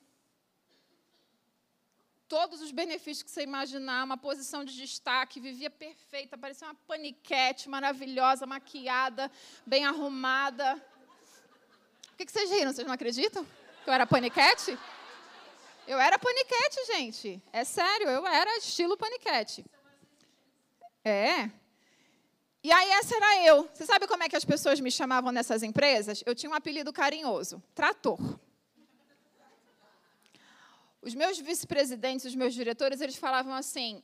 [2.28, 7.68] Todos os benefícios que você imaginar, uma posição de destaque, vivia perfeita, parecia uma paniquete
[7.68, 9.32] maravilhosa, maquiada,
[9.66, 10.76] bem arrumada.
[12.10, 12.72] Por que vocês riram?
[12.72, 13.44] Vocês não acreditam
[13.84, 14.78] que eu era paniquete?
[15.88, 17.42] Eu era paniquete, gente.
[17.52, 19.66] É sério, eu era estilo paniquete.
[21.04, 21.50] É.
[22.64, 23.70] E aí essa era eu.
[23.74, 26.24] Você sabe como é que as pessoas me chamavam nessas empresas?
[26.26, 28.18] Eu tinha um apelido carinhoso, trator.
[31.02, 34.02] Os meus vice-presidentes, os meus diretores, eles falavam assim: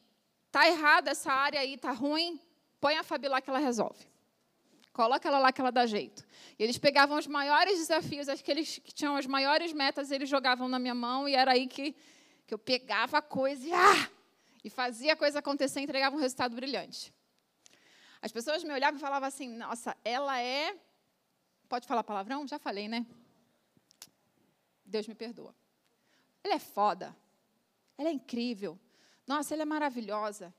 [0.52, 2.38] tá errada essa área aí, tá ruim,
[2.82, 4.09] põe a Fabi lá que ela resolve.
[4.91, 6.25] Coloca ela lá que ela dá jeito.
[6.58, 10.80] E eles pegavam os maiores desafios, aqueles que tinham as maiores metas, eles jogavam na
[10.80, 11.95] minha mão e era aí que,
[12.45, 14.10] que eu pegava a coisa e, ah,
[14.63, 17.13] e fazia a coisa acontecer e entregava um resultado brilhante.
[18.21, 20.75] As pessoas me olhavam e falavam assim: nossa, ela é.
[21.69, 22.47] Pode falar palavrão?
[22.47, 23.06] Já falei, né?
[24.84, 25.56] Deus me perdoa.
[26.43, 27.15] Ela é foda.
[27.97, 28.78] Ela é incrível.
[29.28, 30.54] Nossa, ela é maravilhosa.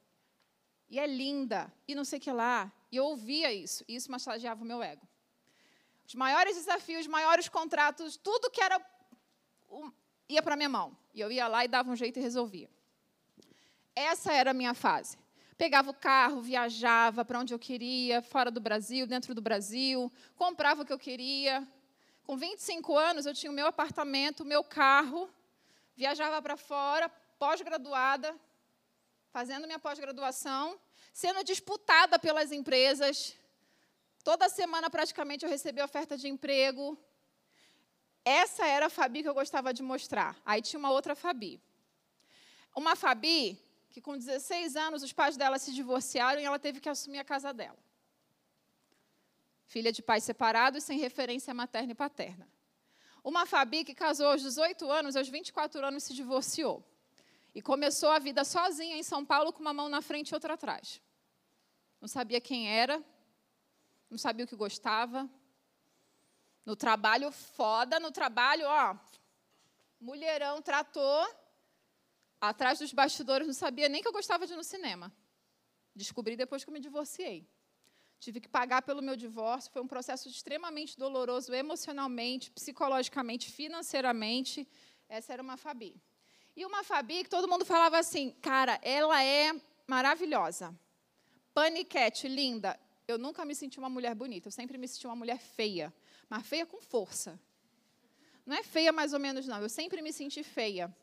[0.90, 1.72] E é linda.
[1.86, 2.70] E não sei o que lá.
[2.90, 5.06] E eu ouvia isso, e isso massageava o meu ego.
[6.06, 8.84] Os maiores desafios, os maiores contratos, tudo que era
[10.28, 10.96] ia para minha mão.
[11.14, 12.68] E eu ia lá e dava um jeito e resolvia.
[13.94, 15.16] Essa era a minha fase.
[15.56, 20.82] Pegava o carro, viajava para onde eu queria, fora do Brasil, dentro do Brasil, comprava
[20.82, 21.68] o que eu queria.
[22.24, 25.28] Com 25 anos, eu tinha o meu apartamento, o meu carro,
[25.94, 28.34] viajava para fora, pós-graduada,
[29.30, 30.78] fazendo minha pós-graduação,
[31.12, 33.36] sendo disputada pelas empresas.
[34.22, 36.98] Toda semana, praticamente, eu recebia oferta de emprego.
[38.24, 40.36] Essa era a Fabi que eu gostava de mostrar.
[40.44, 41.60] Aí tinha uma outra Fabi.
[42.74, 43.58] Uma Fabi
[43.90, 47.24] que, com 16 anos, os pais dela se divorciaram e ela teve que assumir a
[47.24, 47.78] casa dela.
[49.66, 52.48] Filha de pais separados, sem referência materna e paterna.
[53.22, 56.84] Uma Fabi que casou aos 18 anos, aos 24 anos se divorciou.
[57.54, 60.54] E começou a vida sozinha em São Paulo, com uma mão na frente e outra
[60.54, 61.00] atrás.
[62.00, 63.02] Não sabia quem era,
[64.08, 65.28] não sabia o que gostava,
[66.64, 68.96] No trabalho foda, no trabalho, ó,
[70.00, 71.26] mulherão tratou,
[72.40, 75.12] atrás dos bastidores, não sabia nem que eu gostava de ir no cinema.
[75.94, 77.48] Descobri depois que eu me divorciei.
[78.18, 84.68] Tive que pagar pelo meu divórcio, foi um processo extremamente doloroso emocionalmente, psicologicamente, financeiramente.
[85.08, 86.00] Essa era uma Fabi.
[86.56, 89.54] E uma Fabi que todo mundo falava assim, cara, ela é
[89.86, 90.74] maravilhosa.
[91.54, 92.78] Paniquete, linda.
[93.06, 95.92] Eu nunca me senti uma mulher bonita, eu sempre me senti uma mulher feia,
[96.28, 97.38] mas feia com força.
[98.46, 99.60] Não é feia mais ou menos, não.
[99.60, 100.94] Eu sempre me senti feia.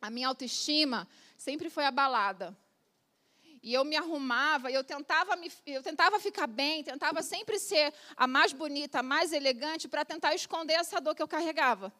[0.00, 2.56] A minha autoestima sempre foi abalada.
[3.62, 8.26] E eu me arrumava, eu tentava, me, eu tentava ficar bem, tentava sempre ser a
[8.26, 11.92] mais bonita, a mais elegante, para tentar esconder essa dor que eu carregava.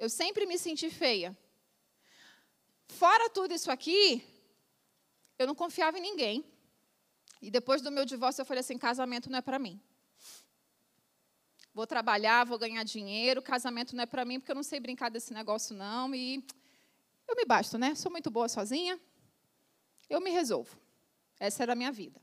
[0.00, 1.36] Eu sempre me senti feia.
[2.88, 4.24] Fora tudo isso aqui,
[5.38, 6.42] eu não confiava em ninguém.
[7.42, 9.78] E depois do meu divórcio, eu falei assim: casamento não é para mim.
[11.74, 15.10] Vou trabalhar, vou ganhar dinheiro, casamento não é para mim, porque eu não sei brincar
[15.10, 16.14] desse negócio, não.
[16.14, 16.42] E
[17.28, 17.94] eu me basto, né?
[17.94, 18.98] Sou muito boa sozinha.
[20.08, 20.78] Eu me resolvo.
[21.38, 22.18] Essa era a minha vida.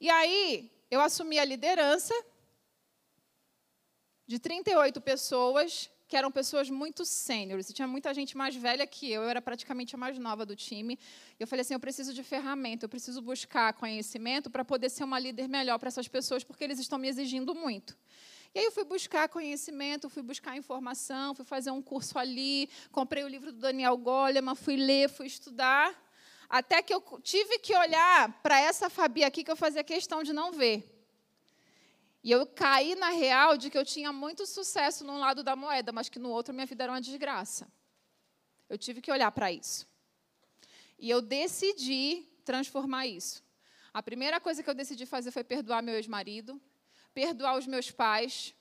[0.00, 2.14] E aí, eu assumi a liderança
[4.26, 9.08] de 38 pessoas que eram pessoas muito sêniores, e tinha muita gente mais velha que
[9.08, 10.98] eu, eu era praticamente a mais nova do time.
[11.38, 15.04] E eu falei assim: eu preciso de ferramenta, eu preciso buscar conhecimento para poder ser
[15.04, 17.96] uma líder melhor para essas pessoas, porque eles estão me exigindo muito.
[18.52, 23.22] E aí eu fui buscar conhecimento, fui buscar informação, fui fazer um curso ali, comprei
[23.22, 25.94] o livro do Daniel Goleman, fui ler, fui estudar,
[26.48, 30.32] até que eu tive que olhar para essa Fabi aqui que eu fazia questão de
[30.32, 30.99] não ver.
[32.22, 35.90] E eu caí na real de que eu tinha muito sucesso num lado da moeda,
[35.90, 37.70] mas que no outro minha vida era uma desgraça.
[38.68, 39.88] Eu tive que olhar para isso.
[40.98, 43.42] E eu decidi transformar isso.
[43.92, 46.60] A primeira coisa que eu decidi fazer foi perdoar meu ex-marido,
[47.14, 48.54] perdoar os meus pais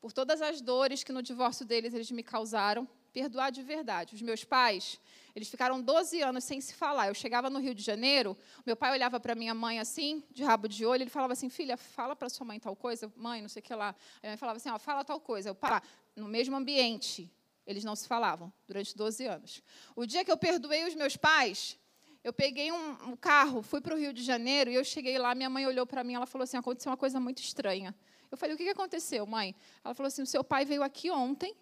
[0.00, 4.14] por todas as dores que no divórcio deles eles me causaram, perdoar de verdade.
[4.14, 4.98] Os meus pais,
[5.36, 7.08] eles ficaram 12 anos sem se falar.
[7.08, 8.34] Eu chegava no Rio de Janeiro,
[8.64, 11.76] meu pai olhava para minha mãe assim, de rabo de olho, ele falava assim: "Filha,
[11.76, 13.94] fala para sua mãe tal coisa, mãe, não sei o que lá".
[14.22, 15.50] Aí mãe falava assim: "Ó, fala tal coisa".
[15.50, 15.82] Eu, pá,
[16.16, 17.30] no mesmo ambiente,
[17.66, 19.62] eles não se falavam durante 12 anos.
[19.94, 21.78] O dia que eu perdoei os meus pais,
[22.24, 25.34] eu peguei um, um carro, fui para o Rio de Janeiro e eu cheguei lá,
[25.34, 27.94] minha mãe olhou para mim, ela falou assim: aconteceu uma coisa muito estranha.
[28.30, 29.54] Eu falei: o que aconteceu, mãe?
[29.84, 31.54] Ela falou assim: o seu pai veio aqui ontem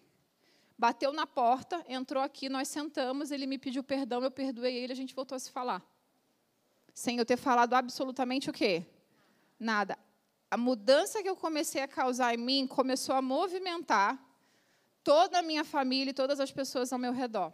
[0.77, 4.95] bateu na porta, entrou aqui, nós sentamos, ele me pediu perdão, eu perdoei ele, a
[4.95, 5.83] gente voltou a se falar.
[6.93, 8.85] Sem eu ter falado absolutamente o quê?
[9.59, 9.97] Nada.
[10.49, 14.19] A mudança que eu comecei a causar em mim começou a movimentar
[15.03, 17.53] toda a minha família e todas as pessoas ao meu redor.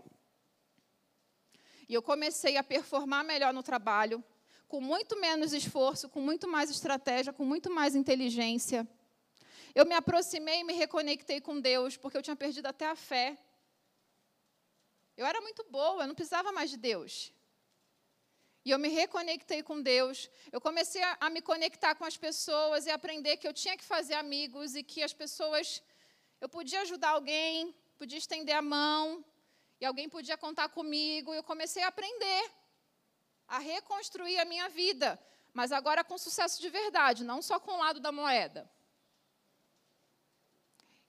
[1.87, 4.23] E eu comecei a performar melhor no trabalho,
[4.67, 8.87] com muito menos esforço, com muito mais estratégia, com muito mais inteligência.
[9.73, 13.37] Eu me aproximei e me reconectei com Deus, porque eu tinha perdido até a fé.
[15.15, 17.33] Eu era muito boa, eu não precisava mais de Deus.
[18.63, 20.29] E eu me reconectei com Deus.
[20.51, 23.83] Eu comecei a, a, me conectar com as pessoas e aprender que eu tinha que
[23.83, 25.81] fazer amigos e que as pessoas.
[26.39, 29.23] Eu podia ajudar alguém, podia estender a mão,
[29.79, 31.33] e alguém podia contar comigo.
[31.33, 32.51] E eu comecei a aprender,
[33.47, 35.19] a reconstruir a minha vida,
[35.53, 38.69] mas agora com sucesso de verdade, não só com o lado da moeda.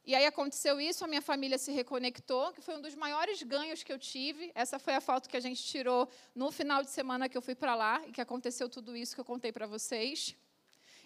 [0.05, 3.85] E aí aconteceu isso, a minha família se reconectou, que foi um dos maiores ganhos
[3.85, 4.51] que eu tive.
[4.53, 7.55] Essa foi a foto que a gente tirou no final de semana que eu fui
[7.55, 10.37] para lá e que aconteceu tudo isso que eu contei para vocês.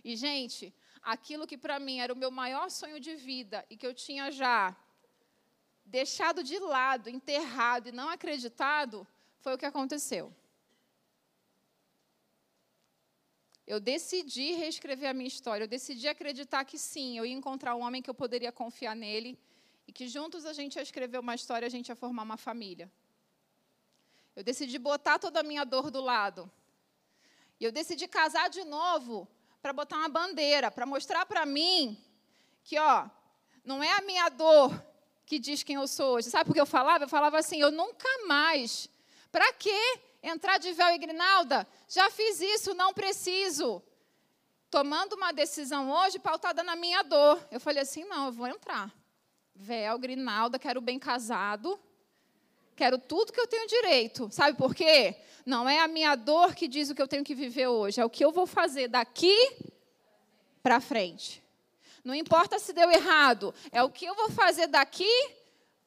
[0.02, 3.86] E, gente, aquilo que para mim era o meu maior sonho de vida e que
[3.86, 4.74] eu tinha já
[5.84, 9.06] deixado de lado, enterrado e não acreditado,
[9.40, 10.32] foi o que aconteceu.
[13.66, 17.80] Eu decidi reescrever a minha história, eu decidi acreditar que sim, eu ia encontrar um
[17.80, 19.38] homem que eu poderia confiar nele
[19.88, 22.90] e que juntos a gente ia escrever uma história, a gente ia formar uma família.
[24.36, 26.50] Eu decidi botar toda a minha dor do lado.
[27.58, 29.26] E eu decidi casar de novo
[29.60, 31.98] para botar uma bandeira, para mostrar para mim
[32.62, 33.08] que, ó,
[33.64, 34.70] não é a minha dor
[35.24, 36.30] que diz quem eu sou hoje.
[36.30, 37.04] Sabe por que eu falava?
[37.04, 38.88] Eu falava assim: eu nunca mais.
[39.32, 40.00] Para quê?
[40.22, 41.66] Entrar de véu e grinalda?
[41.88, 43.82] Já fiz isso, não preciso.
[44.70, 47.46] Tomando uma decisão hoje pautada na minha dor.
[47.50, 48.92] Eu falei assim: não, eu vou entrar.
[49.54, 51.78] Véu, grinalda, quero bem casado.
[52.74, 54.28] Quero tudo que eu tenho direito.
[54.30, 55.16] Sabe por quê?
[55.46, 58.00] Não é a minha dor que diz o que eu tenho que viver hoje.
[58.00, 59.34] É o que eu vou fazer daqui
[60.62, 61.42] para frente.
[62.04, 63.54] Não importa se deu errado.
[63.72, 65.10] É o que eu vou fazer daqui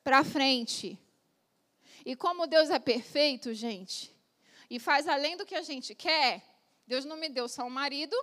[0.04, 0.98] para frente.
[2.06, 4.12] E como Deus é perfeito, gente,
[4.70, 6.44] e faz além do que a gente quer,
[6.86, 8.16] Deus não me deu só um marido,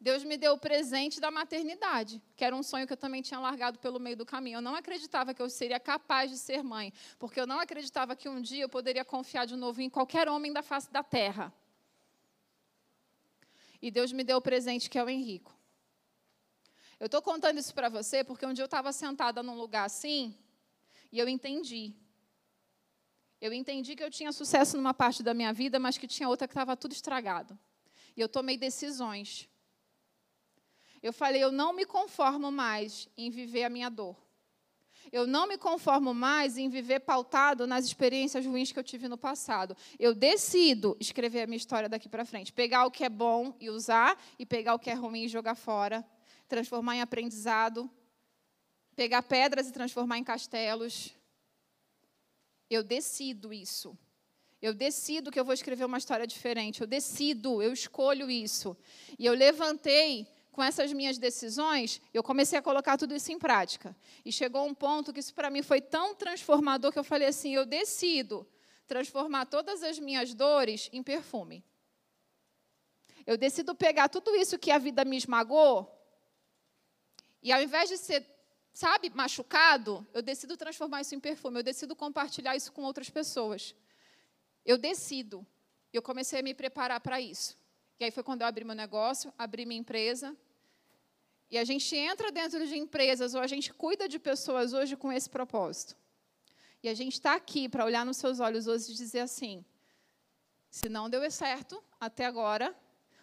[0.00, 3.40] Deus me deu o presente da maternidade, que era um sonho que eu também tinha
[3.40, 4.58] largado pelo meio do caminho.
[4.58, 8.28] Eu não acreditava que eu seria capaz de ser mãe, porque eu não acreditava que
[8.28, 11.52] um dia eu poderia confiar de novo em qualquer homem da face da terra.
[13.80, 15.56] E Deus me deu o presente que é o Henrico.
[16.98, 20.36] Eu estou contando isso para você porque um dia eu estava sentada num lugar assim
[21.10, 21.94] e eu entendi.
[23.40, 26.48] Eu entendi que eu tinha sucesso numa parte da minha vida, mas que tinha outra
[26.48, 27.58] que estava tudo estragado.
[28.16, 29.48] E eu tomei decisões.
[31.02, 34.16] Eu falei, eu não me conformo mais em viver a minha dor.
[35.12, 39.18] Eu não me conformo mais em viver pautado nas experiências ruins que eu tive no
[39.18, 39.76] passado.
[39.98, 42.52] Eu decido escrever a minha história daqui para frente.
[42.52, 45.54] Pegar o que é bom e usar, e pegar o que é ruim e jogar
[45.54, 46.04] fora.
[46.48, 47.90] Transformar em aprendizado.
[48.96, 51.14] Pegar pedras e transformar em castelos.
[52.74, 53.96] Eu decido isso.
[54.60, 56.80] Eu decido que eu vou escrever uma história diferente.
[56.80, 58.76] Eu decido, eu escolho isso.
[59.18, 63.94] E eu levantei com essas minhas decisões, eu comecei a colocar tudo isso em prática.
[64.24, 67.54] E chegou um ponto que isso para mim foi tão transformador que eu falei assim:
[67.54, 68.46] eu decido
[68.86, 71.64] transformar todas as minhas dores em perfume.
[73.26, 75.90] Eu decido pegar tudo isso que a vida me esmagou,
[77.42, 78.24] e ao invés de ser,
[78.74, 83.74] sabe, machucado, eu decido transformar isso em perfume, eu decido compartilhar isso com outras pessoas.
[84.66, 85.46] Eu decido.
[85.92, 87.56] Eu comecei a me preparar para isso.
[88.00, 90.36] E aí foi quando eu abri meu negócio, abri minha empresa.
[91.48, 95.12] E a gente entra dentro de empresas ou a gente cuida de pessoas hoje com
[95.12, 95.96] esse propósito.
[96.82, 99.64] E a gente está aqui para olhar nos seus olhos hoje e dizer assim:
[100.68, 102.74] se não deu certo até agora,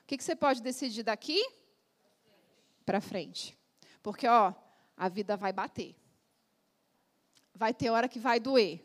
[0.02, 1.46] o que, que você pode decidir daqui
[2.86, 3.58] para frente?
[4.02, 4.54] Porque, ó,
[4.96, 5.96] a vida vai bater.
[7.54, 8.84] Vai ter hora que vai doer.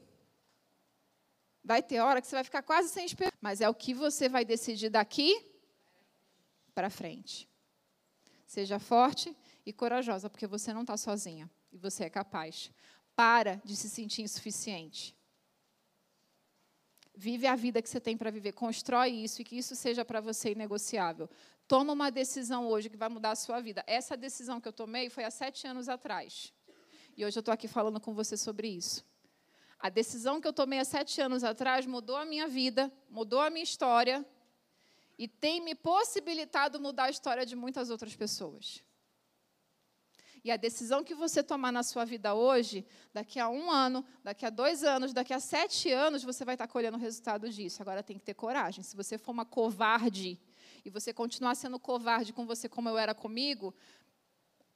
[1.63, 3.37] Vai ter hora que você vai ficar quase sem esperança.
[3.41, 5.45] Mas é o que você vai decidir daqui
[6.75, 7.49] para frente.
[8.47, 12.71] Seja forte e corajosa, porque você não está sozinha e você é capaz.
[13.15, 15.17] Para de se sentir insuficiente.
[17.15, 20.21] Vive a vida que você tem para viver, constrói isso e que isso seja para
[20.21, 21.31] você inegociável.
[21.69, 23.83] Toma uma decisão hoje que vai mudar a sua vida.
[23.87, 26.53] Essa decisão que eu tomei foi há sete anos atrás.
[27.17, 29.05] E hoje eu estou aqui falando com você sobre isso.
[29.79, 33.51] A decisão que eu tomei há sete anos atrás mudou a minha vida, mudou a
[33.51, 34.25] minha história
[35.19, 38.85] e tem me possibilitado mudar a história de muitas outras pessoas.
[40.45, 44.47] E a decisão que você tomar na sua vida hoje, daqui a um ano, daqui
[44.47, 47.83] a dois anos, daqui a sete anos, você vai estar colhendo o resultado disso.
[47.83, 48.85] Agora tem que ter coragem.
[48.85, 50.39] Se você for uma covarde
[50.87, 53.75] e você continuar sendo covarde com você como eu era comigo,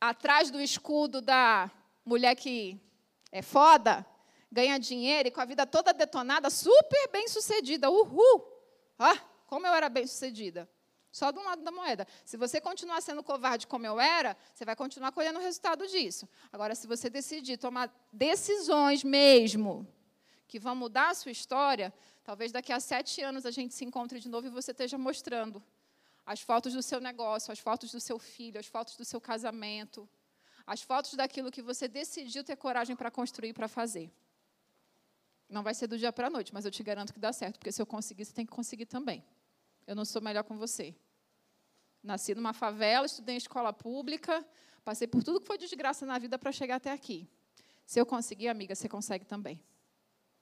[0.00, 1.70] atrás do escudo da
[2.04, 2.80] mulher que
[3.30, 4.04] é foda,
[4.50, 7.88] ganha dinheiro e com a vida toda detonada, super bem sucedida.
[7.88, 8.44] Uhul!
[8.98, 10.68] Ah, como eu era bem sucedida.
[11.12, 12.04] Só de um lado da moeda.
[12.24, 16.28] Se você continuar sendo covarde como eu era, você vai continuar colhendo o resultado disso.
[16.50, 19.86] Agora, se você decidir tomar decisões mesmo
[20.48, 21.94] que vão mudar a sua história,
[22.24, 25.62] talvez daqui a sete anos a gente se encontre de novo e você esteja mostrando
[26.24, 30.08] as fotos do seu negócio, as fotos do seu filho, as fotos do seu casamento,
[30.66, 34.12] as fotos daquilo que você decidiu ter coragem para construir para fazer.
[35.48, 37.58] Não vai ser do dia para a noite, mas eu te garanto que dá certo,
[37.58, 39.24] porque se eu conseguir, você tem que conseguir também.
[39.86, 40.94] Eu não sou melhor com você.
[42.02, 44.46] Nasci numa favela, estudei em escola pública,
[44.84, 47.28] passei por tudo que foi desgraça na vida para chegar até aqui.
[47.84, 49.60] Se eu conseguir, amiga, você consegue também.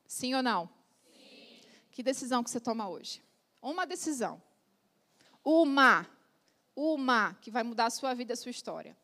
[0.06, 0.68] Sim ou não?
[1.16, 1.60] Sim.
[1.90, 3.24] Que decisão que você toma hoje?
[3.62, 4.42] Uma decisão.
[5.45, 6.07] Uma.
[6.74, 8.97] Uma que vai mudar a sua vida a sua história.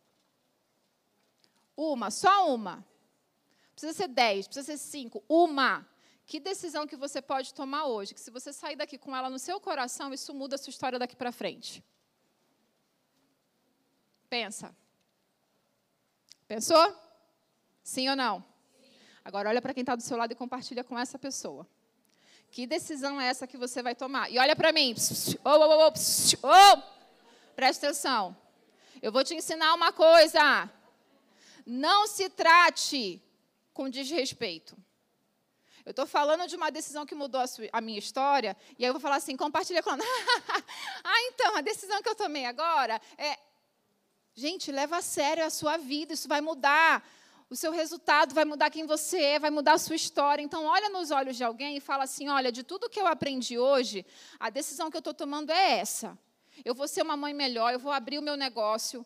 [1.77, 2.85] Uma, só uma.
[3.73, 5.23] Precisa ser dez, precisa ser cinco.
[5.29, 5.87] Uma.
[6.27, 8.15] Que decisão que você pode tomar hoje?
[8.15, 10.99] Que se você sair daqui com ela no seu coração, isso muda a sua história
[10.99, 11.85] daqui para frente.
[14.29, 14.75] Pensa.
[16.47, 16.97] Pensou?
[17.83, 18.45] Sim ou não?
[19.25, 21.67] Agora olha para quem está do seu lado e compartilha com essa pessoa.
[22.55, 24.31] Que decisão é essa que você vai tomar?
[24.31, 24.95] E olha para mim.
[25.45, 26.83] Oh, oh, oh, oh.
[27.57, 28.37] Presta atenção.
[29.03, 30.71] Eu vou te ensinar uma coisa.
[31.67, 33.21] Não se trate
[33.73, 34.77] com desrespeito.
[35.85, 38.89] Eu estou falando de uma decisão que mudou a, sua, a, minha história, e aí
[38.89, 43.37] eu vou falar assim, compartilha com ah, então, a decisão que eu tomei agora é...
[44.33, 47.05] Gente, leva a sério a sua vida, isso vai mudar
[47.51, 50.43] o seu resultado, vai mudar quem você é, vai mudar a sua história.
[50.43, 53.59] Então, olha nos olhos de alguém e fala assim, olha, de tudo que eu aprendi
[53.59, 54.05] hoje,
[54.41, 56.19] a decisão que eu estou tomando é essa.
[56.65, 59.05] Eu vou ser uma mãe melhor, eu vou abrir o meu negócio,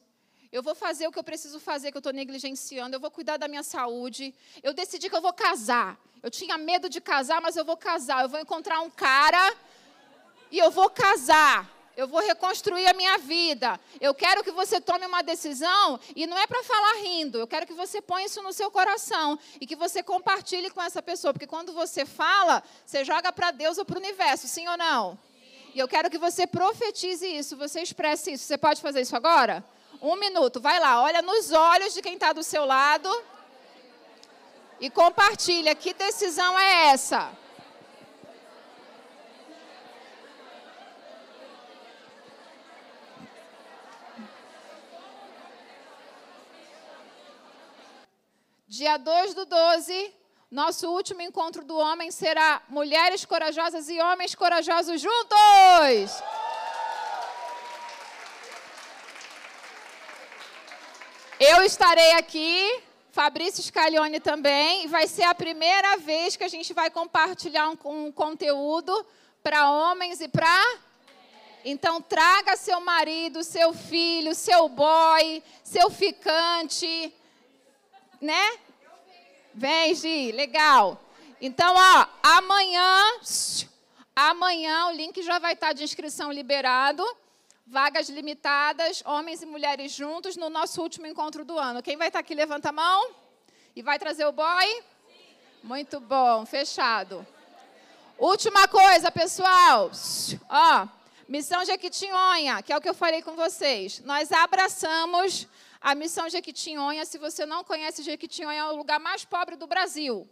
[0.51, 2.97] eu vou fazer o que eu preciso fazer, que eu estou negligenciando.
[2.97, 4.35] Eu vou cuidar da minha saúde.
[4.63, 6.01] Eu decidi que eu vou casar.
[6.23, 8.23] Eu tinha medo de casar, mas eu vou casar.
[8.23, 9.55] Eu vou encontrar um cara
[10.51, 11.71] e eu vou casar.
[11.99, 13.79] Eu vou reconstruir a minha vida.
[14.01, 17.67] Eu quero que você tome uma decisão e não é para falar rindo, eu quero
[17.67, 21.47] que você ponha isso no seu coração e que você compartilhe com essa pessoa, porque
[21.49, 25.19] quando você fala, você joga para Deus ou para o universo, sim ou não?
[25.75, 28.45] E eu quero que você profetize isso, você expresse isso.
[28.45, 29.65] Você pode fazer isso agora?
[30.01, 33.11] Um minuto, vai lá, olha nos olhos de quem está do seu lado
[34.81, 35.75] e compartilha.
[35.75, 37.37] Que decisão é essa?
[48.71, 50.15] Dia 2 do 12,
[50.51, 56.23] nosso último encontro do homem será mulheres corajosas e homens corajosos juntos.
[61.41, 66.75] Eu estarei aqui, Fabrício Scaglione também, e vai ser a primeira vez que a gente
[66.75, 68.93] vai compartilhar um, um conteúdo
[69.43, 70.79] para homens e para.
[71.65, 77.15] Então, traga seu marido, seu filho, seu boy, seu ficante,
[78.21, 78.59] né?
[79.55, 81.01] Vem, Gi, legal.
[81.41, 83.21] Então, ó, amanhã,
[84.15, 87.05] amanhã o link já vai estar de inscrição liberado
[87.71, 91.83] vagas limitadas, homens e mulheres juntos, no nosso último encontro do ano.
[91.83, 93.11] Quem vai estar aqui, levanta a mão.
[93.77, 94.83] E vai trazer o boy?
[95.63, 97.27] Muito bom, fechado.
[98.19, 99.91] Última coisa, pessoal.
[100.49, 100.89] Ó,
[101.29, 104.01] Missão Jequitinhonha, que é o que eu falei com vocês.
[104.01, 105.47] Nós abraçamos
[105.81, 107.05] a Missão Jequitinhonha.
[107.05, 110.29] Se você não conhece, Jequitinhonha é o lugar mais pobre do Brasil.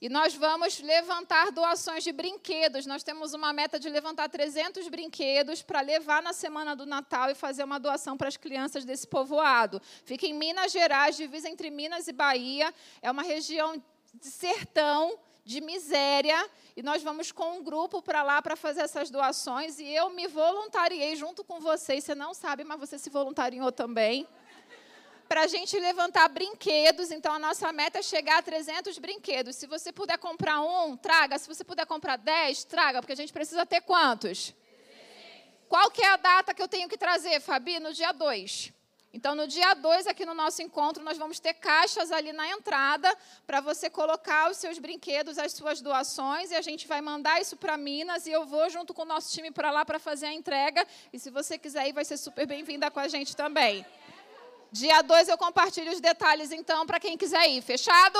[0.00, 2.86] E nós vamos levantar doações de brinquedos.
[2.86, 7.34] Nós temos uma meta de levantar 300 brinquedos para levar na semana do Natal e
[7.34, 9.82] fazer uma doação para as crianças desse povoado.
[10.04, 12.72] Fica em Minas Gerais, divisa entre Minas e Bahia.
[13.02, 13.82] É uma região
[14.14, 19.10] de sertão, de miséria, e nós vamos com um grupo para lá para fazer essas
[19.10, 19.80] doações.
[19.80, 22.04] E eu me voluntariei junto com vocês.
[22.04, 24.28] Você não sabe, mas você se voluntariou também
[25.28, 27.10] para a gente levantar brinquedos.
[27.10, 29.56] Então, a nossa meta é chegar a 300 brinquedos.
[29.56, 31.38] Se você puder comprar um, traga.
[31.38, 34.54] Se você puder comprar 10, traga, porque a gente precisa ter quantos?
[35.68, 37.78] Qual que é a data que eu tenho que trazer, Fabi?
[37.78, 38.72] No dia 2.
[39.12, 43.14] Então, no dia 2, aqui no nosso encontro, nós vamos ter caixas ali na entrada
[43.46, 47.56] para você colocar os seus brinquedos, as suas doações, e a gente vai mandar isso
[47.56, 50.32] para Minas e eu vou junto com o nosso time para lá para fazer a
[50.32, 50.86] entrega.
[51.12, 53.84] E se você quiser ir, vai ser super bem-vinda com a gente também.
[54.70, 57.62] Dia 2 eu compartilho os detalhes, então, para quem quiser ir.
[57.62, 58.18] Fechado?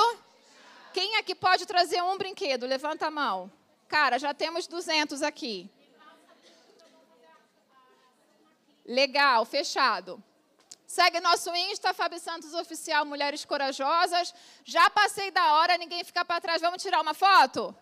[0.93, 2.65] Quem aqui pode trazer um brinquedo?
[2.65, 3.51] Levanta a mão.
[3.87, 5.69] Cara, já temos 200 aqui.
[8.85, 10.23] Legal, fechado.
[10.87, 14.33] Segue nosso Insta, Fábio Santos Oficial Mulheres Corajosas.
[14.65, 16.61] Já passei da hora, ninguém fica para trás.
[16.61, 17.75] Vamos tirar uma foto?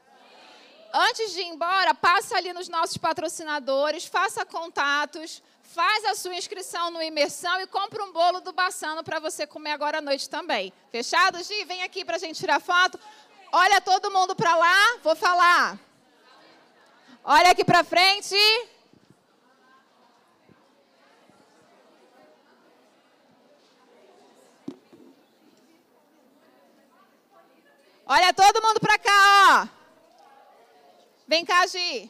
[0.94, 5.42] Antes de ir embora, passa ali nos nossos patrocinadores, faça contatos,
[5.74, 9.72] faz a sua inscrição no Imersão e compra um bolo do Baçano para você comer
[9.72, 10.74] agora à noite também.
[10.90, 11.66] Fechado, Gi?
[11.66, 13.00] Vem aqui para a gente tirar foto.
[13.52, 15.78] Olha todo mundo para lá, vou falar.
[17.24, 18.36] Olha aqui para frente.
[28.06, 29.12] Olha todo mundo para cá,
[29.52, 29.68] ó.
[31.28, 32.10] Vem cá, Gi.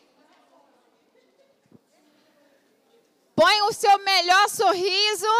[3.40, 5.34] Põe o seu melhor sorriso.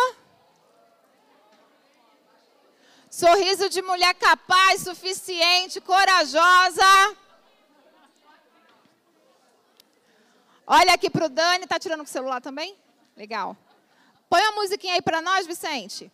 [3.10, 7.18] Sorriso de mulher capaz, suficiente, corajosa.
[10.68, 11.64] Olha aqui para o Dani.
[11.64, 12.78] Está tirando com o celular também?
[13.16, 13.58] Legal.
[14.30, 16.12] Põe uma musiquinha aí para nós, Vicente.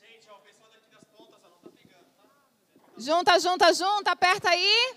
[0.00, 2.24] Gente, ó, o pessoal daqui das pontas não tá pegando, tá?
[2.96, 4.12] Junta, junta, junta.
[4.12, 4.96] Aperta aí.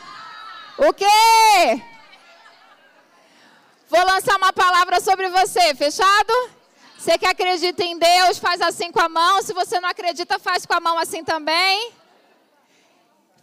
[0.83, 1.79] O quê?
[3.87, 6.33] Vou lançar uma palavra sobre você, fechado?
[6.97, 9.43] Você que acredita em Deus, faz assim com a mão.
[9.43, 11.91] Se você não acredita, faz com a mão assim também.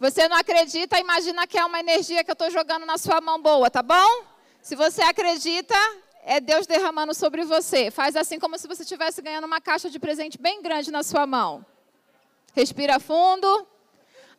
[0.01, 3.41] Você não acredita, imagina que é uma energia que eu estou jogando na sua mão
[3.41, 4.25] boa, tá bom?
[4.61, 5.77] Se você acredita,
[6.25, 7.89] é Deus derramando sobre você.
[7.89, 11.25] Faz assim como se você estivesse ganhando uma caixa de presente bem grande na sua
[11.25, 11.65] mão.
[12.53, 13.65] Respira fundo,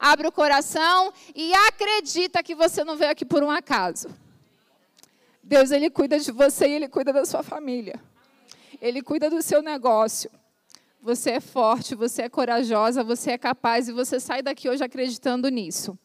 [0.01, 4.09] abre o coração e acredita que você não veio aqui por um acaso.
[5.43, 8.01] Deus, Ele cuida de você e Ele cuida da sua família.
[8.81, 10.31] Ele cuida do seu negócio.
[11.03, 15.49] Você é forte, você é corajosa, você é capaz e você sai daqui hoje acreditando
[15.51, 15.99] nisso.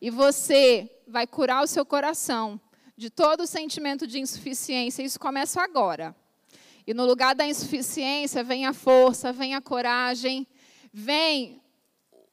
[0.00, 2.60] E você vai curar o seu coração
[2.96, 5.02] de todo o sentimento de insuficiência.
[5.02, 6.14] Isso começa agora.
[6.86, 10.46] E no lugar da insuficiência vem a força, vem a coragem,
[10.92, 11.59] vem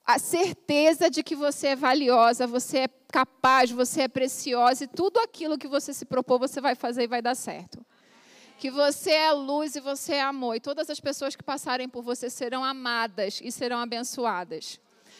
[0.07, 5.19] a certeza de que você é valiosa, você é capaz, você é preciosa e tudo
[5.19, 7.85] aquilo que você se propôs você vai fazer e vai dar certo
[8.57, 12.01] que você é luz e você é amor, e todas as pessoas que passarem por
[12.01, 14.79] você serão amadas e serão abençoadas.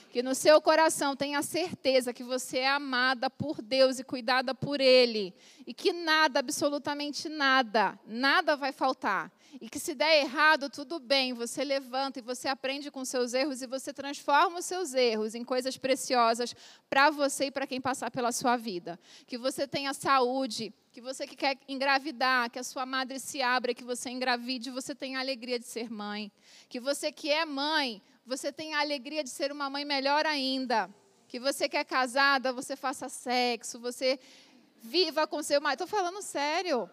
[0.09, 4.81] Que no seu coração tenha certeza que você é amada por Deus e cuidada por
[4.81, 5.33] Ele,
[5.65, 9.31] e que nada, absolutamente nada, nada vai faltar.
[9.59, 13.61] E que se der errado, tudo bem, você levanta e você aprende com seus erros
[13.61, 16.55] e você transforma os seus erros em coisas preciosas
[16.89, 18.99] para você e para quem passar pela sua vida.
[19.25, 23.73] Que você tenha saúde, que você que quer engravidar, que a sua madre se abra,
[23.73, 26.31] que você engravide, você tenha a alegria de ser mãe.
[26.69, 30.87] Que você que é mãe, você tenha a alegria de ser uma mãe melhor ainda.
[31.27, 34.19] Que você que é casada, você faça sexo, você
[34.83, 35.83] viva com seu marido.
[35.83, 36.87] Estou falando sério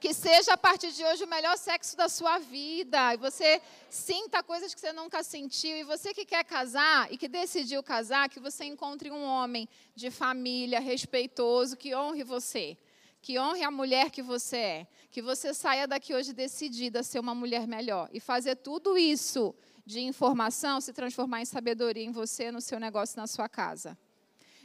[0.00, 4.42] que seja a partir de hoje o melhor sexo da sua vida, e você sinta
[4.42, 8.40] coisas que você nunca sentiu, e você que quer casar e que decidiu casar, que
[8.40, 12.78] você encontre um homem de família, respeitoso, que honre você,
[13.20, 17.18] que honre a mulher que você é, que você saia daqui hoje decidida a ser
[17.18, 18.08] uma mulher melhor.
[18.12, 23.16] E fazer tudo isso de informação se transformar em sabedoria em você, no seu negócio,
[23.16, 23.98] na sua casa.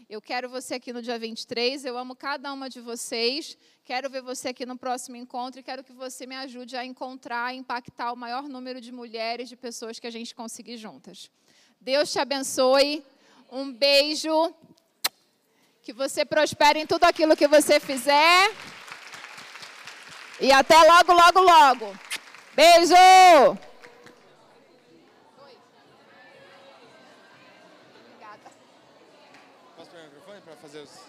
[0.10, 3.58] Eu quero você aqui no dia 23, eu amo cada uma de vocês.
[3.86, 7.54] Quero ver você aqui no próximo encontro e quero que você me ajude a encontrar,
[7.54, 11.32] impactar o maior número de mulheres, de pessoas que a gente conseguir juntas.
[11.80, 13.04] Deus te abençoe.
[13.52, 14.54] Um beijo.
[15.82, 18.52] Que você prospere em tudo aquilo que você fizer.
[20.40, 22.00] E até logo, logo, logo.
[22.56, 23.73] Beijo!
[30.74, 31.03] Fazer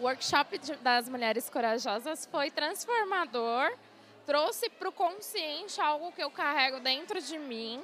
[0.00, 3.72] O workshop das Mulheres Corajosas foi transformador,
[4.24, 7.82] trouxe para o consciente algo que eu carrego dentro de mim,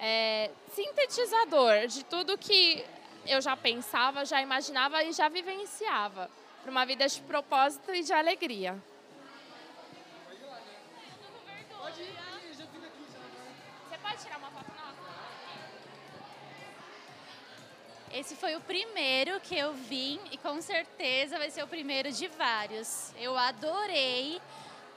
[0.00, 2.82] é, sintetizador de tudo que
[3.26, 6.30] eu já pensava, já imaginava e já vivenciava,
[6.62, 8.82] para uma vida de propósito e de alegria.
[18.12, 22.28] Esse foi o primeiro que eu vim e com certeza vai ser o primeiro de
[22.28, 23.10] vários.
[23.16, 24.38] Eu adorei.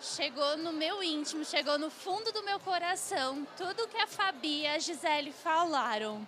[0.01, 4.67] Chegou no meu íntimo, chegou no fundo do meu coração tudo que a Fabi e
[4.67, 6.27] a Gisele falaram.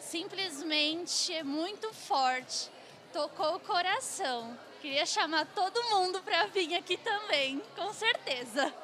[0.00, 2.68] Simplesmente é muito forte.
[3.12, 4.58] Tocou o coração.
[4.80, 8.74] Queria chamar todo mundo para vir aqui também, com certeza.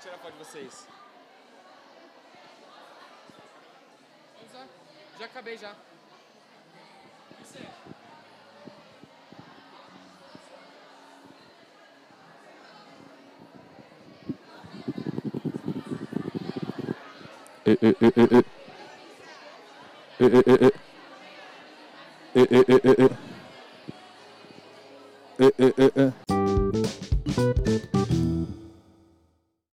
[0.00, 0.97] Tira foto de vocês.
[5.18, 5.74] Já acabei já.